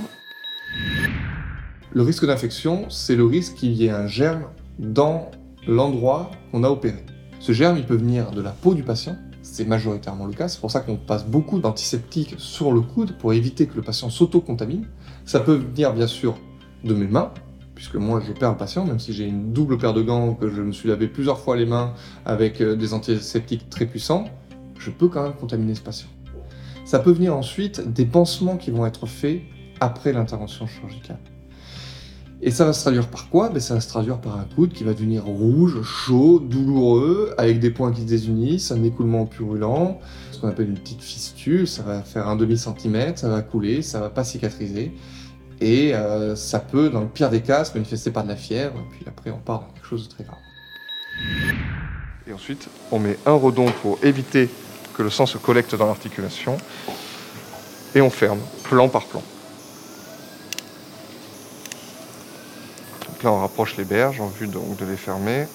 Le 1.92 2.02
risque 2.02 2.24
d'infection, 2.24 2.88
c'est 2.88 3.16
le 3.16 3.24
risque 3.24 3.54
qu'il 3.54 3.72
y 3.72 3.86
ait 3.86 3.90
un 3.90 4.06
germe 4.06 4.44
dans 4.78 5.32
l'endroit 5.66 6.30
qu'on 6.52 6.62
a 6.62 6.68
opéré. 6.68 7.04
Ce 7.40 7.50
germe, 7.50 7.78
il 7.78 7.86
peut 7.86 7.96
venir 7.96 8.30
de 8.30 8.42
la 8.42 8.50
peau 8.50 8.74
du 8.74 8.84
patient, 8.84 9.16
c'est 9.56 9.64
majoritairement 9.64 10.26
le 10.26 10.34
cas, 10.34 10.48
c'est 10.48 10.60
pour 10.60 10.70
ça 10.70 10.80
qu'on 10.80 10.96
passe 10.96 11.24
beaucoup 11.24 11.60
d'antiseptiques 11.60 12.34
sur 12.36 12.72
le 12.72 12.82
coude 12.82 13.16
pour 13.16 13.32
éviter 13.32 13.66
que 13.66 13.74
le 13.74 13.80
patient 13.80 14.10
s'auto-contamine. 14.10 14.86
Ça 15.24 15.40
peut 15.40 15.54
venir 15.54 15.94
bien 15.94 16.06
sûr 16.06 16.36
de 16.84 16.92
mes 16.92 17.06
mains, 17.06 17.32
puisque 17.74 17.94
moi 17.94 18.20
je 18.26 18.32
perds 18.32 18.50
le 18.50 18.58
patient, 18.58 18.84
même 18.84 18.98
si 18.98 19.14
j'ai 19.14 19.24
une 19.24 19.54
double 19.54 19.78
paire 19.78 19.94
de 19.94 20.02
gants, 20.02 20.34
que 20.34 20.50
je 20.50 20.60
me 20.60 20.72
suis 20.72 20.90
lavé 20.90 21.08
plusieurs 21.08 21.40
fois 21.40 21.56
les 21.56 21.64
mains 21.64 21.94
avec 22.26 22.60
euh, 22.60 22.76
des 22.76 22.92
antiseptiques 22.92 23.70
très 23.70 23.86
puissants, 23.86 24.26
je 24.78 24.90
peux 24.90 25.08
quand 25.08 25.22
même 25.22 25.34
contaminer 25.34 25.74
ce 25.74 25.80
patient. 25.80 26.08
Ça 26.84 26.98
peut 26.98 27.12
venir 27.12 27.34
ensuite 27.34 27.80
des 27.80 28.04
pansements 28.04 28.58
qui 28.58 28.70
vont 28.70 28.84
être 28.84 29.06
faits 29.06 29.40
après 29.80 30.12
l'intervention 30.12 30.66
chirurgicale. 30.66 31.18
Et 32.42 32.50
ça 32.50 32.66
va 32.66 32.72
se 32.72 32.82
traduire 32.82 33.08
par 33.08 33.30
quoi? 33.30 33.48
Ben, 33.48 33.60
Ça 33.60 33.74
va 33.74 33.80
se 33.80 33.88
traduire 33.88 34.18
par 34.18 34.38
un 34.38 34.44
coude 34.54 34.72
qui 34.72 34.84
va 34.84 34.92
devenir 34.92 35.24
rouge, 35.24 35.82
chaud, 35.82 36.38
douloureux, 36.38 37.34
avec 37.38 37.60
des 37.60 37.70
points 37.70 37.92
qui 37.92 38.02
se 38.02 38.06
désunissent, 38.06 38.70
un 38.70 38.82
écoulement 38.82 39.24
purulent, 39.24 39.98
ce 40.32 40.38
qu'on 40.38 40.48
appelle 40.48 40.68
une 40.68 40.78
petite 40.78 41.02
fistule, 41.02 41.66
ça 41.66 41.82
va 41.82 42.02
faire 42.02 42.28
un 42.28 42.36
demi-centimètre, 42.36 43.18
ça 43.18 43.30
va 43.30 43.40
couler, 43.40 43.80
ça 43.80 44.00
va 44.00 44.10
pas 44.10 44.22
cicatriser. 44.22 44.92
Et 45.62 45.94
euh, 45.94 46.36
ça 46.36 46.58
peut, 46.58 46.90
dans 46.90 47.00
le 47.00 47.08
pire 47.08 47.30
des 47.30 47.40
cas, 47.40 47.64
se 47.64 47.72
manifester 47.72 48.10
par 48.10 48.24
de 48.24 48.28
la 48.28 48.36
fièvre, 48.36 48.84
puis 48.90 49.06
après 49.08 49.30
on 49.30 49.38
part 49.38 49.60
dans 49.60 49.72
quelque 49.72 49.86
chose 49.86 50.06
de 50.06 50.12
très 50.12 50.24
grave. 50.24 50.36
Et 52.28 52.32
ensuite, 52.34 52.68
on 52.92 52.98
met 52.98 53.18
un 53.24 53.32
redon 53.32 53.66
pour 53.80 53.98
éviter 54.04 54.50
que 54.94 55.02
le 55.02 55.08
sang 55.08 55.24
se 55.24 55.38
collecte 55.38 55.74
dans 55.74 55.86
l'articulation, 55.86 56.58
et 57.94 58.02
on 58.02 58.10
ferme, 58.10 58.40
plan 58.64 58.90
par 58.90 59.06
plan. 59.06 59.22
Donc 63.16 63.22
là, 63.22 63.32
on 63.32 63.40
rapproche 63.40 63.78
les 63.78 63.84
berges 63.84 64.20
en 64.20 64.26
vue 64.26 64.46
donc 64.46 64.76
de 64.76 64.84
les 64.84 64.98
fermer 64.98 65.46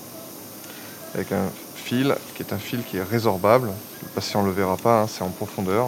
avec 1.13 1.32
un 1.32 1.45
fil 1.76 2.15
qui 2.34 2.41
est 2.41 2.54
un 2.54 2.58
fil 2.58 2.82
qui 2.84 2.97
est 2.97 3.04
résorbable. 3.04 3.67
Le 4.02 4.08
patient 4.15 4.41
ne 4.41 4.47
le 4.47 4.54
verra 4.54 4.78
pas, 4.78 5.02
hein, 5.04 5.08
c'est 5.08 5.21
en 5.21 5.30
profondeur. 5.30 5.86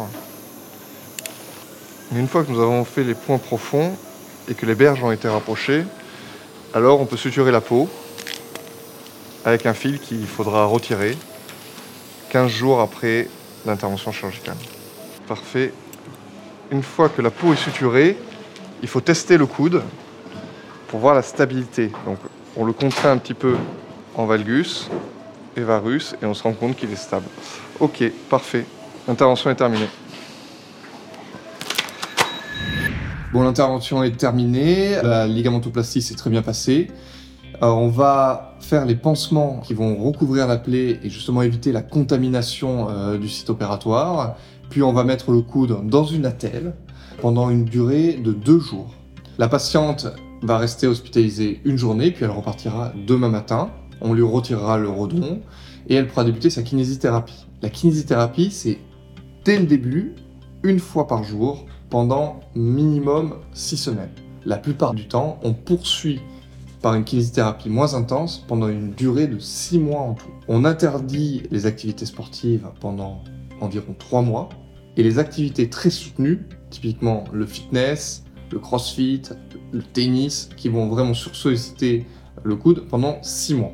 Mais 2.12 2.20
une 2.20 2.28
fois 2.28 2.44
que 2.44 2.52
nous 2.52 2.62
avons 2.62 2.86
fait 2.86 3.04
les 3.04 3.16
points 3.16 3.40
profonds 3.40 3.92
et 4.48 4.54
que 4.54 4.68
les 4.68 4.76
berges 4.76 5.02
ont 5.04 5.12
été 5.12 5.28
rapprochées, 5.28 5.84
alors 6.76 7.02
on 7.02 7.06
peut 7.06 7.18
suturer 7.18 7.52
la 7.52 7.62
peau 7.62 7.90
avec 9.44 9.66
un 9.66 9.74
fil 9.74 10.00
qu'il 10.00 10.28
faudra 10.28 10.66
retirer 10.66 11.18
15 12.30 12.52
jours 12.52 12.82
après 12.82 13.30
l'intervention 13.66 14.12
chirurgicale. 14.12 14.58
Parfait. 15.28 15.74
Une 16.70 16.84
fois 16.84 17.10
que 17.10 17.24
la 17.24 17.32
peau 17.32 17.52
est 17.52 17.58
suturée, 17.58 18.16
il 18.84 18.88
faut 18.88 19.02
tester 19.02 19.38
le 19.38 19.48
coude 19.48 19.82
pour 20.94 21.00
voir 21.00 21.16
la 21.16 21.24
stabilité. 21.24 21.92
Donc 22.06 22.20
on 22.56 22.66
le 22.66 22.72
contraint 22.72 23.14
un 23.14 23.18
petit 23.18 23.34
peu 23.34 23.56
en 24.14 24.28
valgus 24.28 24.92
et 25.58 25.62
varus 25.62 26.14
et 26.22 26.28
on 26.28 26.36
se 26.36 26.44
rend 26.44 26.54
compte 26.54 26.76
qu'il 26.76 26.92
est 26.92 26.96
stable. 26.96 27.26
Ok, 27.80 28.04
parfait. 28.30 28.64
L'intervention 29.08 29.50
est 29.50 29.56
terminée. 29.56 29.88
Bon, 33.34 33.42
l'intervention 33.42 34.04
est 34.04 34.16
terminée, 34.16 34.92
la 35.02 35.26
ligamentoplastie 35.26 36.04
s'est 36.04 36.14
très 36.14 36.30
bien 36.30 36.44
passée. 36.44 36.92
On 37.60 37.88
va 37.88 38.56
faire 38.60 38.86
les 38.86 38.96
pansements 38.96 39.62
qui 39.64 39.74
vont 39.74 39.96
recouvrir 39.96 40.46
la 40.46 40.58
plaie 40.58 41.00
et 41.02 41.10
justement 41.10 41.42
éviter 41.42 41.72
la 41.72 41.82
contamination 41.82 42.90
euh, 42.92 43.18
du 43.18 43.30
site 43.30 43.50
opératoire. 43.50 44.36
Puis 44.70 44.84
on 44.84 44.94
va 44.94 45.04
mettre 45.04 45.32
le 45.32 45.42
coude 45.42 45.90
dans 45.90 46.06
une 46.06 46.28
attelle 46.28 46.76
pendant 47.20 47.50
une 47.50 47.66
durée 47.66 48.14
de 48.14 48.32
deux 48.32 48.60
jours. 48.60 48.94
La 49.40 49.48
patiente 49.48 50.06
va 50.44 50.58
rester 50.58 50.88
hospitalisée 50.88 51.62
une 51.66 51.78
journée, 51.78 52.12
puis 52.12 52.26
elle 52.26 52.32
repartira 52.32 52.94
demain 53.08 53.30
matin. 53.30 53.72
On 54.02 54.14
lui 54.14 54.24
retirera 54.24 54.78
le 54.78 54.90
redon 54.90 55.42
et 55.88 55.96
elle 55.96 56.08
pourra 56.08 56.24
débuter 56.24 56.50
sa 56.50 56.62
kinésithérapie. 56.62 57.46
La 57.62 57.70
kinésithérapie, 57.70 58.52
c'est 58.52 58.80
dès 59.46 59.60
le 59.60 59.66
début, 59.66 60.16
une 60.64 60.80
fois 60.80 61.08
par 61.08 61.24
jour, 61.24 61.66
pendant 61.90 62.40
minimum 62.56 63.36
6 63.54 63.78
semaines. 63.78 64.12
La 64.46 64.58
plupart 64.58 64.94
du 64.94 65.08
temps, 65.08 65.40
on 65.44 65.54
poursuit 65.54 66.20
par 66.82 66.96
une 66.96 67.06
kinésithérapie 67.06 67.70
moins 67.70 67.94
intense 67.94 68.44
pendant 68.48 68.68
une 68.68 68.92
durée 68.92 69.28
de 69.28 69.40
6 69.40 69.80
mois 69.80 70.02
en 70.02 70.14
tout. 70.14 70.28
On 70.50 70.66
interdit 70.66 71.44
les 71.50 71.66
activités 71.66 72.06
sportives 72.06 72.68
pendant 72.82 73.24
environ 73.62 73.96
3 73.98 74.22
mois 74.22 74.50
et 74.98 75.04
les 75.04 75.18
activités 75.18 75.70
très 75.70 75.90
soutenues, 75.90 76.46
typiquement 76.70 77.24
le 77.32 77.46
fitness, 77.46 78.26
le 78.52 78.60
crossfit, 78.60 79.22
le 79.72 79.82
tennis, 79.82 80.50
qui 80.58 80.70
vont 80.70 80.88
vraiment 80.88 81.14
sursolliciter 81.14 82.06
le 82.44 82.56
coude 82.56 82.88
pendant 82.88 83.22
6 83.22 83.56
mois. 83.56 83.74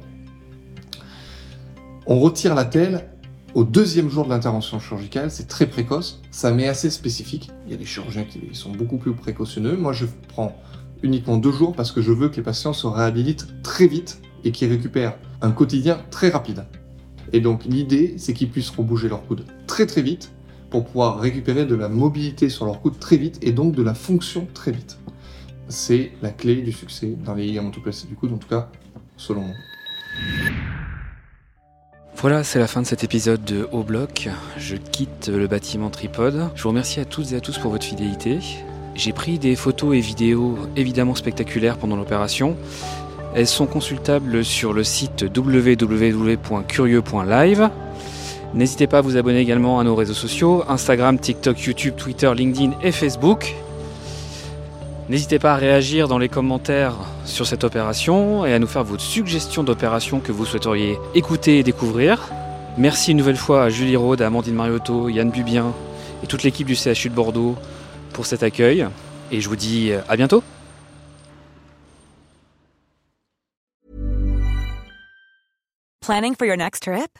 On 2.05 2.19
retire 2.19 2.55
la 2.55 2.65
telle 2.65 3.09
au 3.55 3.63
deuxième 3.63 4.09
jour 4.09 4.25
de 4.25 4.29
l'intervention 4.29 4.79
chirurgicale, 4.79 5.31
c'est 5.31 5.47
très 5.47 5.65
précoce, 5.65 6.21
ça 6.29 6.51
m'est 6.51 6.67
assez 6.67 6.91
spécifique. 6.91 7.49
Il 7.65 7.71
y 7.71 7.73
a 7.73 7.77
des 7.77 7.85
chirurgiens 7.85 8.23
qui 8.23 8.41
sont 8.53 8.71
beaucoup 8.71 8.97
plus 8.97 9.13
précautionneux. 9.13 9.75
Moi, 9.75 9.91
je 9.91 10.05
prends 10.27 10.55
uniquement 11.01 11.37
deux 11.37 11.51
jours 11.51 11.75
parce 11.75 11.91
que 11.91 12.01
je 12.01 12.11
veux 12.11 12.29
que 12.29 12.35
les 12.35 12.43
patients 12.43 12.73
se 12.73 12.85
réhabilitent 12.85 13.47
très 13.63 13.87
vite 13.87 14.21
et 14.43 14.51
qu'ils 14.51 14.69
récupèrent 14.69 15.17
un 15.41 15.51
quotidien 15.51 15.99
très 16.11 16.29
rapide. 16.29 16.65
Et 17.33 17.41
donc 17.41 17.65
l'idée, 17.65 18.15
c'est 18.17 18.33
qu'ils 18.33 18.49
puissent 18.49 18.69
rebouger 18.69 19.09
leur 19.09 19.25
coude 19.25 19.45
très 19.67 19.85
très 19.85 20.01
vite 20.01 20.31
pour 20.69 20.85
pouvoir 20.85 21.19
récupérer 21.19 21.65
de 21.65 21.75
la 21.75 21.89
mobilité 21.89 22.49
sur 22.49 22.65
leur 22.65 22.81
coude 22.81 22.99
très 22.99 23.17
vite 23.17 23.39
et 23.41 23.51
donc 23.51 23.75
de 23.75 23.83
la 23.83 23.93
fonction 23.93 24.47
très 24.53 24.71
vite. 24.71 24.97
C'est 25.67 26.11
la 26.21 26.31
clé 26.31 26.55
du 26.55 26.71
succès 26.71 27.15
dans 27.23 27.35
les 27.35 27.45
ligaments-tout-placés 27.45 28.07
du 28.07 28.15
coude, 28.15 28.33
en 28.33 28.37
tout 28.37 28.47
cas 28.47 28.69
selon 29.17 29.41
moi. 29.41 29.53
Voilà, 32.15 32.43
c'est 32.43 32.59
la 32.59 32.67
fin 32.67 32.81
de 32.81 32.87
cet 32.87 33.03
épisode 33.03 33.43
de 33.45 33.67
Haut 33.71 33.83
Bloc. 33.83 34.29
Je 34.57 34.75
quitte 34.75 35.29
le 35.29 35.47
bâtiment 35.47 35.89
Tripod. 35.89 36.49
Je 36.53 36.63
vous 36.63 36.69
remercie 36.69 36.99
à 36.99 37.05
toutes 37.05 37.31
et 37.31 37.35
à 37.35 37.39
tous 37.39 37.57
pour 37.57 37.71
votre 37.71 37.85
fidélité. 37.85 38.39
J'ai 38.95 39.13
pris 39.13 39.39
des 39.39 39.55
photos 39.55 39.95
et 39.95 40.01
vidéos 40.01 40.57
évidemment 40.75 41.15
spectaculaires 41.15 41.77
pendant 41.77 41.95
l'opération. 41.95 42.57
Elles 43.35 43.47
sont 43.47 43.67
consultables 43.67 44.43
sur 44.43 44.73
le 44.73 44.83
site 44.83 45.25
www.curieux.live. 45.33 47.69
N'hésitez 48.53 48.87
pas 48.87 48.97
à 48.97 49.01
vous 49.01 49.15
abonner 49.15 49.39
également 49.39 49.79
à 49.79 49.83
nos 49.83 49.95
réseaux 49.95 50.13
sociaux, 50.13 50.63
Instagram, 50.67 51.19
TikTok, 51.19 51.61
YouTube, 51.61 51.95
Twitter, 51.95 52.31
LinkedIn 52.33 52.71
et 52.81 52.91
Facebook. 52.91 53.55
N'hésitez 55.07 55.39
pas 55.39 55.53
à 55.53 55.55
réagir 55.55 56.07
dans 56.07 56.17
les 56.17 56.29
commentaires 56.29 56.95
sur 57.25 57.45
cette 57.45 57.63
opération 57.63 58.45
et 58.45 58.53
à 58.53 58.59
nous 58.59 58.67
faire 58.67 58.83
votre 58.83 59.01
suggestion 59.01 59.63
d'opération 59.63 60.19
que 60.19 60.31
vous 60.31 60.45
souhaiteriez 60.45 60.97
écouter 61.13 61.59
et 61.59 61.63
découvrir. 61.63 62.29
Merci 62.77 63.11
une 63.11 63.17
nouvelle 63.17 63.37
fois 63.37 63.63
à 63.63 63.69
Julie 63.69 63.95
Rode, 63.95 64.21
à 64.21 64.27
Amandine 64.27 64.55
Mariotto, 64.55 65.09
Yann 65.09 65.29
Bubien 65.29 65.73
et 66.23 66.27
toute 66.27 66.43
l'équipe 66.43 66.67
du 66.67 66.75
CHU 66.75 67.09
de 67.09 67.15
Bordeaux 67.15 67.55
pour 68.13 68.25
cet 68.25 68.43
accueil. 68.43 68.87
Et 69.31 69.41
je 69.41 69.49
vous 69.49 69.55
dis 69.55 69.91
à 70.07 70.15
bientôt. 70.15 70.43
Planning 76.01 76.35
for 76.35 76.47
your 76.47 76.57
next 76.57 76.83
trip? 76.83 77.19